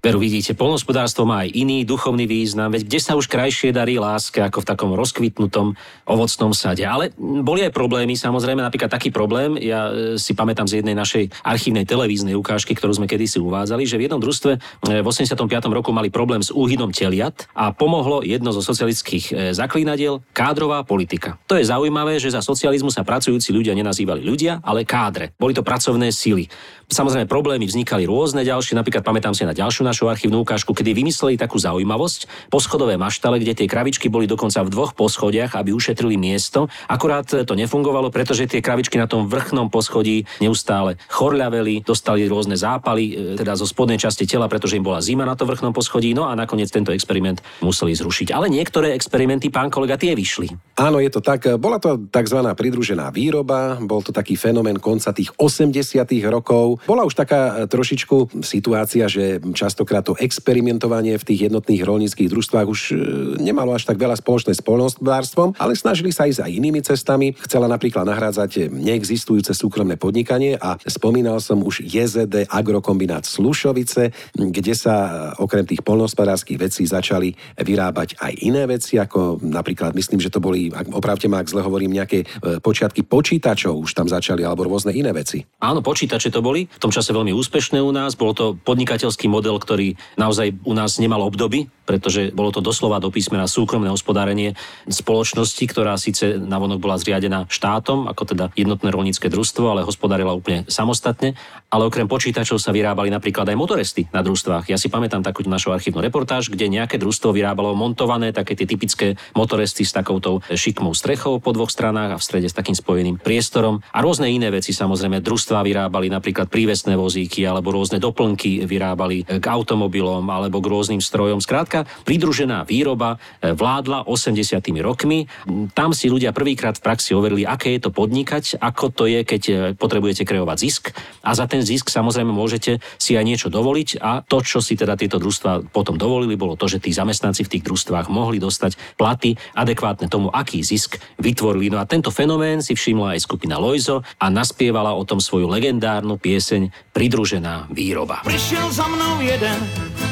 Veru 0.00 0.16
vidíte, 0.16 0.56
polnospodárstvo 0.56 1.28
má 1.28 1.44
aj 1.44 1.52
iný 1.52 1.84
duchovný 1.84 2.24
význam, 2.24 2.72
veď 2.72 2.88
kde 2.88 3.00
sa 3.04 3.20
už 3.20 3.28
krajšie 3.28 3.68
darí 3.68 4.00
láska 4.00 4.48
ako 4.48 4.64
v 4.64 4.68
takom 4.72 4.90
rozkvitnutom 4.96 5.76
ovocnom 6.08 6.56
sade. 6.56 6.88
Ale 6.88 7.12
boli 7.20 7.68
aj 7.68 7.76
problémy, 7.76 8.16
samozrejme, 8.16 8.64
napríklad 8.64 8.88
taký 8.88 9.12
problém, 9.12 9.60
ja 9.60 9.92
e, 9.92 10.16
si 10.16 10.32
pamätám 10.32 10.64
z 10.64 10.80
jednej 10.80 10.96
našej 10.96 11.44
archívnej 11.44 11.84
televíznej 11.84 12.32
ukážky, 12.32 12.72
ktorú 12.72 12.96
sme 12.96 13.04
kedysi 13.04 13.44
uvádzali, 13.44 13.84
že 13.84 14.00
v 14.00 14.08
jednom 14.08 14.24
družstve 14.24 14.52
e, 14.88 15.04
v 15.04 15.06
85. 15.06 15.36
roku 15.68 15.92
mali 15.92 16.08
problém 16.08 16.40
s 16.40 16.48
úhydom 16.48 16.96
teliat 16.96 17.44
a 17.52 17.68
pomohlo 17.68 18.24
jedno 18.24 18.56
zo 18.56 18.64
socialistických 18.64 19.24
e, 19.28 19.32
zaklínadiel 19.52 20.24
kádrová 20.32 20.80
politika. 20.80 21.36
To 21.44 21.60
je 21.60 21.68
zaujímavé, 21.68 22.16
že 22.16 22.32
za 22.32 22.40
socializmu 22.40 22.88
sa 22.88 23.04
pracujúci 23.04 23.52
ľudia 23.52 23.76
nenazývali 23.76 24.24
ľudia, 24.24 24.64
ale 24.64 24.88
kádre. 24.88 25.36
Boli 25.36 25.52
to 25.52 25.60
pracovné 25.60 26.08
sily. 26.08 26.48
Samozrejme, 26.88 27.30
problémy 27.30 27.68
vznikali 27.70 28.02
rôzne 28.08 28.42
ďalšie, 28.42 28.74
napríklad 28.74 29.06
pamätám 29.06 29.30
si 29.30 29.46
na 29.46 29.54
ďalšiu 29.54 29.86
našu 29.90 30.06
archívnu 30.06 30.46
ukážku, 30.46 30.70
kedy 30.70 30.94
vymysleli 30.94 31.34
takú 31.34 31.58
zaujímavosť, 31.58 32.48
poschodové 32.48 32.94
maštale, 32.94 33.42
kde 33.42 33.58
tie 33.58 33.66
kravičky 33.66 34.06
boli 34.06 34.30
dokonca 34.30 34.62
v 34.62 34.70
dvoch 34.70 34.94
poschodiach, 34.94 35.58
aby 35.58 35.74
ušetrili 35.74 36.14
miesto. 36.14 36.70
Akurát 36.86 37.26
to 37.26 37.54
nefungovalo, 37.58 38.14
pretože 38.14 38.46
tie 38.46 38.62
kravičky 38.62 38.94
na 38.94 39.10
tom 39.10 39.26
vrchnom 39.26 39.66
poschodí 39.66 40.30
neustále 40.38 40.94
chorľaveli, 41.10 41.82
dostali 41.82 42.30
rôzne 42.30 42.54
zápaly, 42.54 43.04
e, 43.10 43.12
teda 43.34 43.58
zo 43.58 43.66
spodnej 43.66 43.98
časti 43.98 44.30
tela, 44.30 44.46
pretože 44.46 44.78
im 44.78 44.86
bola 44.86 45.02
zima 45.02 45.26
na 45.26 45.34
to 45.34 45.42
vrchnom 45.42 45.74
poschodí, 45.74 46.14
no 46.14 46.30
a 46.30 46.38
nakoniec 46.38 46.70
tento 46.70 46.94
experiment 46.94 47.42
museli 47.58 47.92
zrušiť. 47.98 48.30
Ale 48.30 48.46
niektoré 48.46 48.94
experimenty, 48.94 49.50
pán 49.50 49.72
kolega, 49.74 49.98
tie 49.98 50.14
vyšli. 50.14 50.78
Áno, 50.78 51.02
je 51.02 51.10
to 51.10 51.18
tak. 51.18 51.50
Bola 51.58 51.82
to 51.82 51.98
tzv. 52.08 52.38
pridružená 52.54 53.10
výroba, 53.10 53.76
bol 53.82 54.04
to 54.06 54.14
taký 54.14 54.38
fenomén 54.38 54.78
konca 54.78 55.10
tých 55.10 55.34
80 55.34 56.06
rokov. 56.30 56.78
Bola 56.86 57.02
už 57.02 57.18
taká 57.18 57.64
e, 57.64 57.68
trošičku 57.68 58.44
situácia, 58.44 59.10
že 59.10 59.42
častokrát 59.80 60.04
to 60.04 60.12
experimentovanie 60.20 61.16
v 61.16 61.24
tých 61.24 61.48
jednotných 61.48 61.88
rolníckých 61.88 62.28
družstvách 62.28 62.68
už 62.68 62.80
e, 62.92 62.94
nemalo 63.40 63.72
až 63.72 63.88
tak 63.88 63.96
veľa 63.96 64.12
spoločné 64.20 64.52
s 64.52 64.60
polnohospodárstvom, 64.60 65.56
ale 65.56 65.72
snažili 65.72 66.12
sa 66.12 66.28
ísť 66.28 66.44
aj 66.44 66.52
inými 66.52 66.84
cestami. 66.84 67.32
Chcela 67.40 67.64
napríklad 67.64 68.04
nahrádzať 68.04 68.68
neexistujúce 68.68 69.56
súkromné 69.56 69.96
podnikanie 69.96 70.60
a 70.60 70.76
spomínal 70.84 71.40
som 71.40 71.64
už 71.64 71.80
JZD 71.88 72.52
Agrokombinát 72.52 73.24
Slušovice, 73.24 74.12
kde 74.36 74.74
sa 74.76 74.94
e, 75.00 75.10
okrem 75.40 75.64
tých 75.64 75.80
polnohospodárských 75.80 76.60
vecí 76.60 76.84
začali 76.84 77.32
vyrábať 77.56 78.20
aj 78.20 78.36
iné 78.44 78.68
veci, 78.68 79.00
ako 79.00 79.40
napríklad 79.40 79.96
myslím, 79.96 80.20
že 80.20 80.28
to 80.28 80.44
boli, 80.44 80.68
ak 80.68 80.92
opravte 80.92 81.24
ma, 81.24 81.40
ak 81.40 81.48
zle 81.48 81.64
hovorím, 81.64 81.96
nejaké 81.96 82.28
počiatky 82.60 83.08
počítačov 83.08 83.80
už 83.88 83.96
tam 83.96 84.12
začali, 84.12 84.44
alebo 84.44 84.68
rôzne 84.68 84.92
iné 84.92 85.08
veci. 85.16 85.40
Áno, 85.64 85.80
počítače 85.80 86.28
to 86.28 86.44
boli. 86.44 86.68
V 86.68 86.82
tom 86.82 86.92
čase 86.92 87.16
veľmi 87.16 87.32
úspešné 87.32 87.80
u 87.80 87.88
nás. 87.96 88.12
Bol 88.12 88.36
to 88.36 88.60
podnikateľský 88.60 89.30
model, 89.30 89.56
ktorý 89.70 89.94
naozaj 90.18 90.50
u 90.66 90.74
nás 90.74 90.98
nemal 90.98 91.22
obdoby, 91.22 91.70
pretože 91.86 92.30
bolo 92.30 92.50
to 92.50 92.58
doslova 92.58 93.02
do 93.02 93.10
písmena 93.10 93.50
súkromné 93.50 93.90
hospodárenie 93.90 94.58
spoločnosti, 94.86 95.62
ktorá 95.66 95.98
síce 95.98 96.38
navonok 96.38 96.78
bola 96.78 96.94
zriadená 96.98 97.50
štátom, 97.50 98.06
ako 98.06 98.34
teda 98.34 98.44
jednotné 98.54 98.94
rolnícke 98.94 99.26
družstvo, 99.26 99.74
ale 99.74 99.82
hospodárila 99.82 100.30
úplne 100.30 100.62
samostatne. 100.70 101.34
Ale 101.66 101.90
okrem 101.90 102.06
počítačov 102.06 102.62
sa 102.62 102.70
vyrábali 102.70 103.10
napríklad 103.10 103.46
aj 103.50 103.58
motoresty 103.58 104.06
na 104.14 104.22
družstvách. 104.22 104.70
Ja 104.70 104.78
si 104.78 104.86
pamätám 104.86 105.26
takú 105.26 105.42
našu 105.46 105.74
archívnu 105.74 105.98
reportáž, 105.98 106.46
kde 106.50 106.70
nejaké 106.70 106.94
družstvo 106.94 107.34
vyrábalo 107.34 107.74
montované 107.74 108.30
také 108.30 108.54
tie 108.54 108.70
typické 108.70 109.18
motoresty 109.34 109.82
s 109.82 109.90
takouto 109.90 110.42
šikmou 110.46 110.94
strechou 110.94 111.42
po 111.42 111.50
dvoch 111.50 111.74
stranách 111.74 112.14
a 112.14 112.20
v 112.22 112.26
strede 112.26 112.46
s 112.50 112.54
takým 112.54 112.78
spojeným 112.78 113.18
priestorom 113.18 113.82
a 113.90 113.98
rôzne 113.98 114.30
iné 114.30 114.50
veci 114.50 114.70
samozrejme 114.70 115.22
družstva 115.22 115.62
vyrábali 115.66 116.06
napríklad 116.06 116.46
prívesné 116.46 116.94
vozíky 116.94 117.42
alebo 117.46 117.74
rôzne 117.74 117.98
doplnky 117.98 118.62
vyrábali 118.62 119.26
k 119.26 119.44
automobilom 119.60 120.24
alebo 120.32 120.64
k 120.64 120.70
rôznym 120.72 121.04
strojom. 121.04 121.44
Skrátka, 121.44 121.84
pridružená 122.08 122.64
výroba 122.64 123.20
e, 123.44 123.52
vládla 123.52 124.08
80. 124.08 124.56
rokmi. 124.80 125.28
Tam 125.76 125.92
si 125.92 126.08
ľudia 126.08 126.32
prvýkrát 126.32 126.80
v 126.80 126.84
praxi 126.88 127.12
overili, 127.12 127.44
aké 127.44 127.76
je 127.76 127.84
to 127.84 127.90
podnikať, 127.92 128.56
ako 128.56 128.88
to 128.88 129.04
je, 129.04 129.20
keď 129.20 129.42
e, 129.44 129.54
potrebujete 129.76 130.24
kreovať 130.24 130.56
zisk 130.56 130.96
a 131.20 131.36
za 131.36 131.44
ten 131.44 131.60
zisk 131.60 131.92
samozrejme 131.92 132.32
môžete 132.32 132.80
si 132.96 133.12
aj 133.18 133.24
niečo 133.28 133.48
dovoliť 133.52 134.00
a 134.00 134.24
to, 134.24 134.40
čo 134.40 134.64
si 134.64 134.78
teda 134.78 134.96
tieto 134.96 135.20
družstva 135.20 135.68
potom 135.68 136.00
dovolili, 136.00 136.40
bolo 136.40 136.56
to, 136.56 136.64
že 136.64 136.80
tí 136.80 136.94
zamestnanci 136.94 137.44
v 137.44 137.52
tých 137.58 137.66
družstvách 137.66 138.08
mohli 138.08 138.40
dostať 138.40 138.96
platy 138.96 139.36
adekvátne 139.52 140.08
tomu, 140.08 140.32
aký 140.32 140.64
zisk 140.64 140.96
vytvorili. 141.20 141.68
No 141.68 141.82
a 141.82 141.84
tento 141.84 142.08
fenomén 142.08 142.64
si 142.64 142.72
všimla 142.72 143.18
aj 143.18 143.26
skupina 143.26 143.60
Lojzo 143.60 144.06
a 144.16 144.26
naspievala 144.30 144.96
o 144.96 145.02
tom 145.04 145.18
svoju 145.18 145.50
legendárnu 145.50 146.16
pieseň 146.16 146.94
Pridružená 146.94 147.68
výroba. 147.74 148.22
Prišiel 148.22 148.70
za 148.70 148.86
mnou 148.86 149.18
jeden 149.20 149.49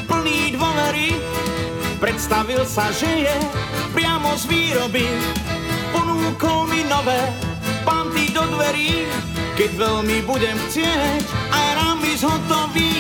plný 0.06 0.54
dôvery, 0.54 1.18
predstavil 1.98 2.62
sa, 2.64 2.88
že 2.94 3.28
je 3.28 3.36
priamo 3.92 4.34
z 4.38 4.44
výroby. 4.46 5.06
Ponúkol 5.90 6.70
mi 6.70 6.86
nové 6.86 7.18
panty 7.82 8.30
do 8.30 8.44
dverí, 8.54 9.08
keď 9.58 9.70
veľmi 9.74 10.18
budem 10.22 10.56
chcieť, 10.68 11.24
aj 11.50 11.68
rámys 11.82 12.22
hotový. 12.22 12.94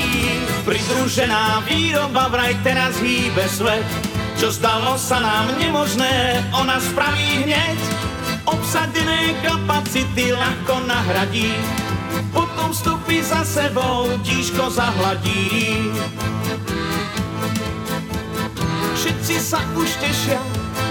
Pridružená 0.66 1.62
výroba 1.64 2.28
vraj 2.28 2.52
teraz 2.66 2.98
hýbe 2.98 3.46
svet, 3.46 3.86
čo 4.36 4.50
zdalo 4.50 4.98
sa 4.98 5.22
nám 5.22 5.54
nemožné, 5.56 6.42
ona 6.52 6.76
spraví 6.82 7.46
hneď. 7.46 7.78
Obsadené 8.48 9.36
kapacity 9.44 10.32
ľahko 10.32 10.88
nahradí, 10.88 11.52
potom 12.68 13.00
vstupy 13.00 13.24
za 13.24 13.40
sebou 13.48 14.12
tížko 14.20 14.68
zahladí. 14.68 15.72
Všetci 18.92 19.36
sa 19.40 19.64
už 19.72 19.88
tešia 19.96 20.36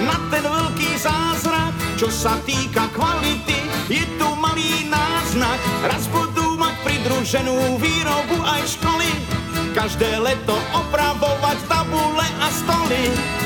na 0.01 0.17
ten 0.33 0.41
veľký 0.41 0.97
zázrak, 0.97 1.77
čo 2.01 2.09
sa 2.09 2.41
týka 2.49 2.89
kvality, 2.97 3.61
je 3.93 4.09
tu 4.17 4.25
malý 4.41 4.89
náznak. 4.89 5.61
Raz 5.85 6.09
budú 6.09 6.57
mať 6.57 6.73
pridruženú 6.81 7.77
výrobu 7.77 8.41
aj 8.41 8.73
školy, 8.73 9.13
každé 9.77 10.17
leto 10.17 10.57
opravovať 10.73 11.57
tabule 11.69 12.25
a 12.41 12.47
stoly. 12.57 13.36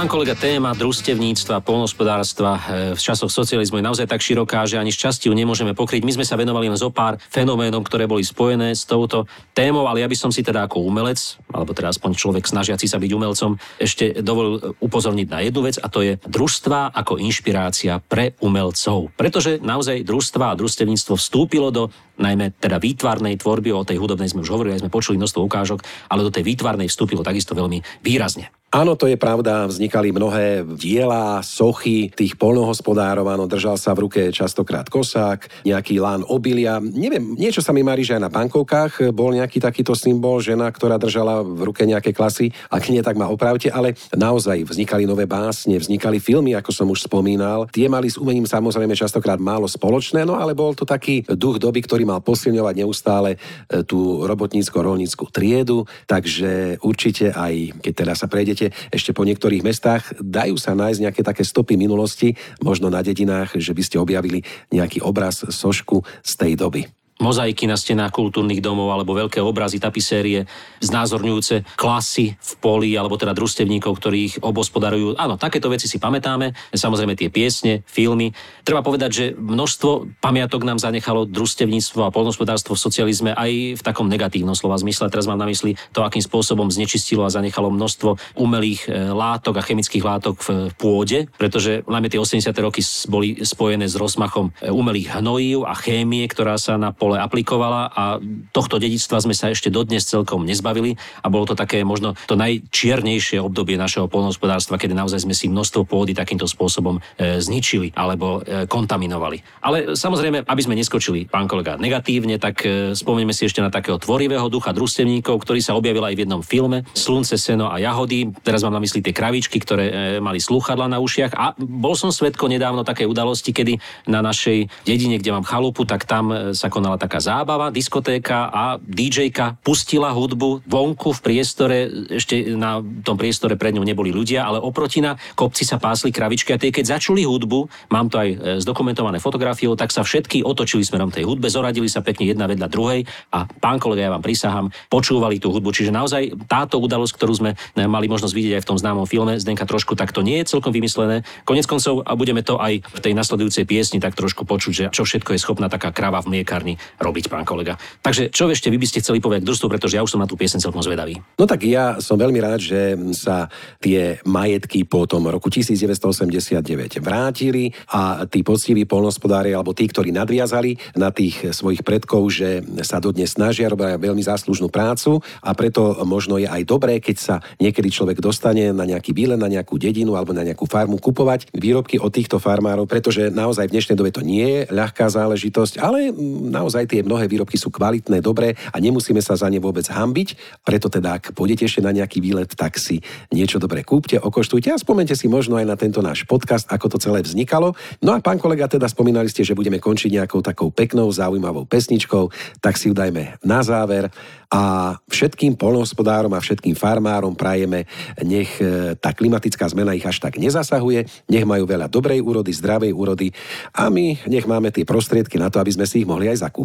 Pán 0.00 0.08
kolega, 0.08 0.32
téma 0.32 0.72
družstevníctva, 0.72 1.60
polnospodárstva 1.60 2.56
v 2.96 2.96
časoch 2.96 3.28
socializmu 3.28 3.76
je 3.76 3.84
naozaj 3.84 4.08
tak 4.08 4.24
široká, 4.24 4.64
že 4.64 4.80
ani 4.80 4.88
šťastiu 4.88 5.28
nemôžeme 5.36 5.76
pokryť. 5.76 6.08
My 6.08 6.16
sme 6.16 6.24
sa 6.24 6.40
venovali 6.40 6.72
len 6.72 6.80
zo 6.80 6.88
pár 6.88 7.20
fenoménom, 7.28 7.84
ktoré 7.84 8.08
boli 8.08 8.24
spojené 8.24 8.72
s 8.72 8.88
touto 8.88 9.28
témou, 9.52 9.84
ale 9.84 10.00
ja 10.00 10.08
by 10.08 10.16
som 10.16 10.32
si 10.32 10.40
teda 10.40 10.64
ako 10.64 10.88
umelec, 10.88 11.36
alebo 11.52 11.76
teda 11.76 11.92
aspoň 11.92 12.16
človek 12.16 12.48
snažiaci 12.48 12.88
sa 12.88 12.96
byť 12.96 13.12
umelcom, 13.12 13.60
ešte 13.76 14.24
dovolil 14.24 14.72
upozorniť 14.80 15.26
na 15.28 15.44
jednu 15.44 15.68
vec 15.68 15.76
a 15.76 15.92
to 15.92 16.00
je 16.00 16.16
družstva 16.24 16.96
ako 16.96 17.20
inšpirácia 17.20 18.00
pre 18.00 18.32
umelcov. 18.40 19.12
Pretože 19.20 19.60
naozaj 19.60 20.08
družstva 20.08 20.56
a 20.56 20.56
družstevníctvo 20.56 21.20
vstúpilo 21.20 21.68
do 21.68 21.92
najmä 22.20 22.60
teda 22.60 22.76
výtvarnej 22.76 23.40
tvorby, 23.40 23.72
o 23.72 23.82
tej 23.82 23.96
hudobnej 23.96 24.28
sme 24.28 24.44
už 24.44 24.52
hovorili, 24.52 24.76
aj 24.76 24.84
sme 24.84 24.92
počuli 24.92 25.16
množstvo 25.16 25.40
ukážok, 25.40 25.80
ale 26.12 26.22
do 26.22 26.30
tej 26.30 26.44
výtvarnej 26.44 26.92
vstúpilo 26.92 27.24
takisto 27.24 27.56
veľmi 27.56 28.04
výrazne. 28.04 28.52
Áno, 28.70 28.94
to 28.94 29.10
je 29.10 29.18
pravda, 29.18 29.66
vznikali 29.66 30.14
mnohé 30.14 30.62
diela, 30.78 31.42
sochy 31.42 32.06
tých 32.14 32.38
polnohospodárov, 32.38 33.26
áno, 33.26 33.50
držal 33.50 33.74
sa 33.74 33.90
v 33.98 34.06
ruke 34.06 34.30
častokrát 34.30 34.86
kosák, 34.86 35.66
nejaký 35.66 35.98
lán 35.98 36.22
obilia. 36.22 36.78
Neviem, 36.78 37.34
niečo 37.34 37.66
sa 37.66 37.74
mi 37.74 37.82
marí, 37.82 38.06
že 38.06 38.14
aj 38.14 38.22
na 38.22 38.30
bankovkách 38.30 39.10
bol 39.10 39.34
nejaký 39.34 39.58
takýto 39.58 39.98
symbol, 39.98 40.38
žena, 40.38 40.70
ktorá 40.70 41.02
držala 41.02 41.42
v 41.42 41.66
ruke 41.66 41.82
nejaké 41.82 42.14
klasy, 42.14 42.54
ak 42.70 42.94
nie, 42.94 43.02
tak 43.02 43.18
ma 43.18 43.26
opravte, 43.26 43.74
ale 43.74 43.98
naozaj 44.14 44.62
vznikali 44.62 45.02
nové 45.02 45.26
básne, 45.26 45.74
vznikali 45.74 46.22
filmy, 46.22 46.54
ako 46.54 46.70
som 46.70 46.86
už 46.94 47.10
spomínal. 47.10 47.66
Tie 47.74 47.90
mali 47.90 48.06
s 48.06 48.22
umením 48.22 48.46
samozrejme 48.46 48.94
častokrát 48.94 49.42
málo 49.42 49.66
spoločné, 49.66 50.22
no 50.22 50.38
ale 50.38 50.54
bol 50.54 50.78
to 50.78 50.86
taký 50.86 51.26
duch 51.26 51.58
doby, 51.58 51.82
ktorý 51.82 52.06
mal 52.10 52.20
posilňovať 52.20 52.74
neustále 52.82 53.30
e, 53.34 53.38
tú 53.86 54.26
robotnícko-rolnícku 54.26 55.30
triedu, 55.30 55.86
takže 56.10 56.82
určite 56.82 57.30
aj, 57.30 57.80
keď 57.80 57.92
teraz 57.94 58.16
sa 58.20 58.28
prejdete 58.28 58.74
ešte 58.90 59.14
po 59.14 59.22
niektorých 59.22 59.62
mestách, 59.64 60.10
dajú 60.18 60.58
sa 60.58 60.74
nájsť 60.74 60.98
nejaké 61.06 61.22
také 61.22 61.42
stopy 61.46 61.78
minulosti, 61.78 62.34
možno 62.60 62.90
na 62.90 63.00
dedinách, 63.00 63.56
že 63.56 63.72
by 63.72 63.82
ste 63.86 63.96
objavili 63.96 64.42
nejaký 64.74 65.00
obraz, 65.00 65.46
sošku 65.46 66.02
z 66.26 66.32
tej 66.36 66.54
doby 66.58 66.99
mozaiky 67.20 67.68
na 67.68 67.76
stenách 67.76 68.10
kultúrnych 68.10 68.64
domov 68.64 68.90
alebo 68.90 69.12
veľké 69.12 69.38
obrazy, 69.44 69.76
tapisérie, 69.76 70.48
znázorňujúce 70.80 71.76
klasy 71.76 72.34
v 72.40 72.52
poli 72.58 72.96
alebo 72.96 73.20
teda 73.20 73.36
družstevníkov, 73.36 73.92
ktorí 74.00 74.18
ich 74.32 74.36
obospodarujú. 74.40 75.20
Áno, 75.20 75.36
takéto 75.36 75.68
veci 75.68 75.84
si 75.86 76.00
pamätáme, 76.00 76.56
samozrejme 76.72 77.12
tie 77.14 77.28
piesne, 77.28 77.84
filmy. 77.84 78.32
Treba 78.64 78.80
povedať, 78.80 79.10
že 79.12 79.24
množstvo 79.36 80.18
pamiatok 80.24 80.64
nám 80.64 80.80
zanechalo 80.80 81.28
družstevníctvo 81.28 82.08
a 82.08 82.14
polnospodárstvo 82.14 82.72
v 82.72 82.80
socializme 82.80 83.30
aj 83.36 83.76
v 83.76 83.82
takom 83.84 84.08
negatívnom 84.08 84.56
slova 84.56 84.80
zmysle. 84.80 85.12
Teraz 85.12 85.28
mám 85.28 85.38
na 85.38 85.46
mysli 85.46 85.76
to, 85.92 86.00
akým 86.00 86.24
spôsobom 86.24 86.72
znečistilo 86.72 87.28
a 87.28 87.32
zanechalo 87.32 87.68
množstvo 87.68 88.40
umelých 88.40 88.88
e, 88.88 89.12
látok 89.12 89.60
a 89.60 89.66
chemických 89.66 90.04
látok 90.04 90.40
v 90.40 90.48
pôde, 90.80 91.28
pretože 91.36 91.84
najmä 91.84 92.08
tie 92.08 92.20
80. 92.20 92.48
roky 92.64 92.80
boli 93.12 93.44
spojené 93.44 93.84
s 93.84 94.00
rozmachom 94.00 94.56
e, 94.58 94.72
umelých 94.72 95.20
hnojív 95.20 95.68
a 95.68 95.76
chémie, 95.76 96.24
ktorá 96.24 96.56
sa 96.56 96.80
na 96.80 96.96
pol 96.96 97.09
pole 97.10 97.18
aplikovala 97.18 97.90
a 97.90 98.22
tohto 98.54 98.78
dedictva 98.78 99.18
sme 99.18 99.34
sa 99.34 99.50
ešte 99.50 99.66
dodnes 99.66 100.06
celkom 100.06 100.46
nezbavili 100.46 100.94
a 100.94 101.26
bolo 101.26 101.42
to 101.50 101.58
také 101.58 101.82
možno 101.82 102.14
to 102.30 102.38
najčiernejšie 102.38 103.42
obdobie 103.42 103.74
našeho 103.74 104.06
polnohospodárstva, 104.06 104.78
kedy 104.78 104.94
naozaj 104.94 105.26
sme 105.26 105.34
si 105.34 105.50
množstvo 105.50 105.90
pôdy 105.90 106.14
takýmto 106.14 106.46
spôsobom 106.46 107.02
e, 107.18 107.42
zničili 107.42 107.90
alebo 107.98 108.46
e, 108.46 108.70
kontaminovali. 108.70 109.42
Ale 109.66 109.98
samozrejme, 109.98 110.46
aby 110.46 110.62
sme 110.62 110.78
neskočili, 110.78 111.26
pán 111.26 111.50
kolega, 111.50 111.74
negatívne, 111.74 112.38
tak 112.38 112.62
e, 112.62 112.94
spomeňme 112.94 113.34
si 113.34 113.50
ešte 113.50 113.58
na 113.58 113.74
takého 113.74 113.98
tvorivého 113.98 114.46
ducha 114.46 114.70
družstevníkov, 114.70 115.34
ktorý 115.42 115.58
sa 115.58 115.74
objavil 115.74 116.06
aj 116.06 116.14
v 116.14 116.22
jednom 116.22 116.46
filme 116.46 116.86
Slunce, 116.94 117.34
seno 117.34 117.74
a 117.74 117.82
jahody. 117.82 118.30
Teraz 118.46 118.62
mám 118.62 118.78
na 118.78 118.82
mysli 118.84 119.02
tie 119.02 119.10
kravičky, 119.10 119.58
ktoré 119.58 119.84
e, 119.90 119.94
mali 120.22 120.38
slúchadla 120.38 120.86
na 120.86 121.02
ušiach 121.02 121.32
a 121.34 121.58
bol 121.58 121.98
som 121.98 122.14
svetko 122.14 122.46
nedávno 122.46 122.86
také 122.86 123.02
udalosti, 123.02 123.50
kedy 123.50 123.82
na 124.06 124.22
našej 124.22 124.70
dedine, 124.86 125.18
kde 125.18 125.34
mám 125.34 125.42
chalupu, 125.42 125.82
tak 125.82 126.06
tam 126.06 126.30
e, 126.30 126.54
sa 126.54 126.68
konala 126.68 126.99
taká 127.00 127.16
zábava, 127.24 127.72
diskotéka 127.72 128.52
a 128.52 128.76
DJka 128.76 129.64
pustila 129.64 130.12
hudbu 130.12 130.68
vonku 130.68 131.16
v 131.16 131.20
priestore, 131.24 131.76
ešte 132.12 132.52
na 132.52 132.84
tom 133.00 133.16
priestore 133.16 133.56
pred 133.56 133.72
ňou 133.72 133.88
neboli 133.88 134.12
ľudia, 134.12 134.44
ale 134.44 134.60
oproti 134.60 135.00
na 135.00 135.16
kopci 135.32 135.64
sa 135.64 135.80
pásli 135.80 136.12
kravičky 136.12 136.52
a 136.52 136.60
tie 136.60 136.68
keď 136.68 137.00
začuli 137.00 137.24
hudbu, 137.24 137.88
mám 137.88 138.12
to 138.12 138.20
aj 138.20 138.28
e, 138.28 138.36
zdokumentované 138.60 139.16
fotografiou, 139.16 139.72
tak 139.72 139.88
sa 139.94 140.04
všetky 140.04 140.44
otočili 140.44 140.84
smerom 140.84 141.08
tej 141.08 141.24
hudbe, 141.24 141.48
zoradili 141.48 141.88
sa 141.88 142.04
pekne 142.04 142.28
jedna 142.28 142.44
vedľa 142.44 142.68
druhej 142.68 143.00
a 143.32 143.46
pán 143.48 143.80
kolega, 143.80 144.10
ja 144.10 144.12
vám 144.12 144.24
prisahám, 144.24 144.66
počúvali 144.90 145.38
tú 145.38 145.54
hudbu. 145.54 145.70
Čiže 145.70 145.94
naozaj 145.94 146.50
táto 146.50 146.82
udalosť, 146.82 147.14
ktorú 147.16 147.32
sme 147.32 147.50
mali 147.76 148.06
možnosť 148.10 148.34
vidieť 148.34 148.54
aj 148.58 148.62
v 148.66 148.68
tom 148.74 148.78
známom 148.78 149.06
filme 149.06 149.38
Zdenka 149.38 149.64
trošku, 149.64 149.94
tak 149.94 150.10
to 150.10 150.20
nie 150.20 150.42
je 150.42 150.50
celkom 150.50 150.74
vymyslené. 150.74 151.22
Konec 151.46 151.64
koncov 151.64 152.02
a 152.02 152.12
budeme 152.18 152.42
to 152.42 152.58
aj 152.58 152.82
v 152.82 153.00
tej 153.00 153.12
nasledujúcej 153.14 153.64
piesni 153.64 154.02
tak 154.02 154.18
trošku 154.18 154.42
počuť, 154.44 154.72
že 154.72 154.84
čo 154.90 155.06
všetko 155.06 155.36
je 155.36 155.40
schopná 155.40 155.70
taká 155.70 155.94
krava 155.94 156.18
v 156.24 156.36
mliekarni 156.36 156.79
robiť, 156.98 157.32
pán 157.32 157.44
kolega. 157.44 157.76
Takže 158.00 158.30
čo 158.30 158.48
ešte 158.50 158.68
vy 158.70 158.78
by 158.80 158.86
ste 158.88 159.02
chceli 159.02 159.18
povedať 159.22 159.46
družstvu, 159.46 159.68
pretože 159.70 159.96
ja 159.98 160.04
už 160.04 160.16
som 160.16 160.22
na 160.22 160.28
tú 160.28 160.38
piesň 160.38 160.62
celkom 160.62 160.82
zvedavý. 160.82 161.18
No 161.36 161.44
tak 161.44 161.66
ja 161.66 161.98
som 161.98 162.16
veľmi 162.16 162.38
rád, 162.38 162.60
že 162.62 162.94
sa 163.16 163.50
tie 163.82 164.22
majetky 164.24 164.86
po 164.86 165.04
tom 165.04 165.26
roku 165.26 165.50
1989 165.50 167.02
vrátili 167.02 167.74
a 167.90 168.24
tí 168.30 168.46
poctiví 168.46 168.86
polnospodári 168.86 169.50
alebo 169.50 169.74
tí, 169.74 169.90
ktorí 169.90 170.14
nadviazali 170.14 170.78
na 170.94 171.10
tých 171.10 171.50
svojich 171.50 171.82
predkov, 171.82 172.30
že 172.30 172.62
sa 172.86 173.02
dodnes 173.02 173.34
snažia, 173.34 173.66
robia 173.66 173.98
veľmi 173.98 174.22
záslužnú 174.22 174.70
prácu 174.70 175.18
a 175.42 175.50
preto 175.58 175.98
možno 176.06 176.38
je 176.38 176.46
aj 176.46 176.62
dobré, 176.62 177.02
keď 177.02 177.16
sa 177.18 177.34
niekedy 177.58 177.90
človek 177.90 178.22
dostane 178.22 178.70
na 178.70 178.86
nejaký 178.86 179.10
výlet, 179.10 179.40
na 179.40 179.50
nejakú 179.50 179.74
dedinu 179.74 180.14
alebo 180.14 180.30
na 180.30 180.46
nejakú 180.46 180.70
farmu 180.70 181.02
kupovať 181.02 181.50
výrobky 181.50 181.98
od 181.98 182.14
týchto 182.14 182.38
farmárov, 182.38 182.86
pretože 182.86 183.34
naozaj 183.34 183.66
v 183.66 183.74
dnešnej 183.74 183.98
dobe 183.98 184.14
to 184.14 184.22
nie 184.22 184.46
je 184.46 184.60
ľahká 184.70 185.10
záležitosť, 185.10 185.82
ale 185.82 186.14
naozaj 186.46 186.69
tie 186.70 187.02
mnohé 187.02 187.26
výrobky 187.26 187.58
sú 187.58 187.74
kvalitné, 187.74 188.22
dobré 188.22 188.54
a 188.70 188.76
nemusíme 188.78 189.18
sa 189.18 189.34
za 189.34 189.50
ne 189.50 189.58
vôbec 189.58 189.84
hambiť. 189.84 190.62
Preto 190.62 190.86
teda, 190.86 191.18
ak 191.18 191.34
pôjdete 191.34 191.66
ešte 191.66 191.82
na 191.82 191.90
nejaký 191.90 192.22
výlet, 192.22 192.50
tak 192.54 192.78
si 192.78 193.02
niečo 193.34 193.58
dobre 193.58 193.82
kúpte, 193.82 194.16
okoštujte 194.16 194.70
a 194.70 194.80
spomente 194.80 195.12
si 195.18 195.26
možno 195.26 195.58
aj 195.58 195.66
na 195.66 195.76
tento 195.76 195.98
náš 196.00 196.22
podcast, 196.24 196.70
ako 196.70 196.96
to 196.96 196.98
celé 197.02 197.20
vznikalo. 197.24 197.74
No 198.00 198.14
a 198.14 198.22
pán 198.22 198.38
kolega, 198.38 198.70
teda 198.70 198.86
spomínali 198.86 199.26
ste, 199.26 199.42
že 199.42 199.56
budeme 199.56 199.82
končiť 199.82 200.10
nejakou 200.20 200.40
takou 200.44 200.70
peknou, 200.70 201.10
zaujímavou 201.10 201.66
pesničkou, 201.66 202.30
tak 202.62 202.78
si 202.78 202.88
ju 202.88 202.94
dajme 202.94 203.40
na 203.42 203.60
záver 203.64 204.12
a 204.50 204.94
všetkým 205.06 205.54
polnohospodárom 205.54 206.34
a 206.34 206.42
všetkým 206.42 206.74
farmárom 206.74 207.38
prajeme, 207.38 207.86
nech 208.26 208.58
e, 208.58 208.98
tá 208.98 209.14
klimatická 209.14 209.70
zmena 209.70 209.94
ich 209.94 210.02
až 210.02 210.18
tak 210.18 210.42
nezasahuje, 210.42 211.06
nech 211.30 211.46
majú 211.46 211.70
veľa 211.70 211.86
dobrej 211.86 212.18
úrody, 212.18 212.50
zdravej 212.50 212.90
úrody 212.90 213.30
a 213.70 213.86
my 213.86 214.18
nech 214.26 214.50
máme 214.50 214.74
tie 214.74 214.82
prostriedky 214.82 215.38
na 215.38 215.54
to, 215.54 215.62
aby 215.62 215.70
sme 215.70 215.86
si 215.86 216.02
ich 216.02 216.10
mohli 216.10 216.26
aj 216.26 216.42
zakúpiť. 216.42 216.59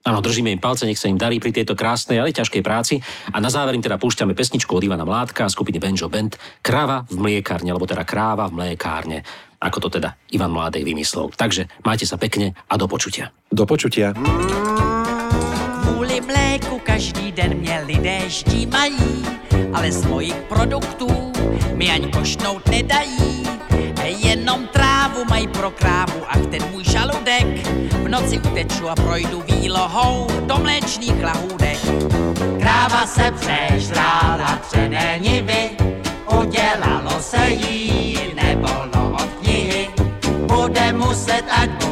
Áno, 0.00 0.24
držíme 0.24 0.48
im 0.48 0.62
palce, 0.62 0.88
nech 0.88 0.96
sa 0.96 1.12
im 1.12 1.20
darí 1.20 1.36
pri 1.36 1.52
tejto 1.52 1.76
krásnej, 1.76 2.16
ale 2.16 2.32
ťažkej 2.32 2.64
práci. 2.64 3.04
A 3.30 3.36
na 3.36 3.52
záver 3.52 3.76
im 3.76 3.84
teda 3.84 4.00
púšťame 4.00 4.32
pesničku 4.32 4.72
od 4.72 4.80
Ivana 4.80 5.04
Mládka 5.04 5.44
a 5.44 5.52
skupiny 5.52 5.76
Benjo 5.76 6.08
Band 6.08 6.40
Kráva 6.64 7.04
v 7.04 7.20
mliekárne, 7.20 7.68
alebo 7.68 7.84
teda 7.84 8.08
Kráva 8.08 8.48
v 8.48 8.56
mliekárne 8.64 9.20
ako 9.60 9.78
to 9.86 10.00
teda 10.00 10.16
Ivan 10.32 10.56
Mládej 10.56 10.82
vymyslel. 10.88 11.28
Takže 11.36 11.68
majte 11.84 12.08
sa 12.08 12.16
pekne 12.16 12.56
a 12.56 12.74
do 12.80 12.88
počutia. 12.88 13.28
Do 13.52 13.68
počutia. 13.68 14.16
Kvůli 15.84 16.20
mléku 16.20 16.80
každý 16.84 17.32
den 17.32 17.54
mě 17.54 17.84
lidé 17.86 18.20
štímají, 18.28 19.24
ale 19.72 19.92
z 19.92 20.04
mojich 20.04 20.36
produktů 20.48 21.32
mi 21.76 21.90
ani 21.90 22.08
košnout 22.08 22.68
nedají. 22.68 23.49
Trávu 25.20 25.30
mají 25.30 25.48
pro 25.48 25.70
krávu 25.70 26.20
a 26.28 26.38
ten 26.50 26.62
můj 26.70 26.84
žaludek 26.84 27.68
v 27.92 28.08
noci 28.08 28.38
uteču 28.38 28.88
a 28.88 28.94
projdu 28.94 29.42
výlohou 29.42 30.26
do 30.46 30.56
mléčných 30.56 31.24
lahůdek. 31.24 31.78
Kráva 32.60 33.06
se 33.06 33.32
přežrála 33.40 34.58
přené 34.68 35.18
nivy, 35.20 35.70
udělalo 36.40 37.20
se 37.20 37.50
jí 37.50 38.18
nebolno 38.34 39.12
od 39.14 39.28
knihy. 39.40 39.88
Bude 40.46 40.92
muset, 40.92 41.44
ať 41.50 41.89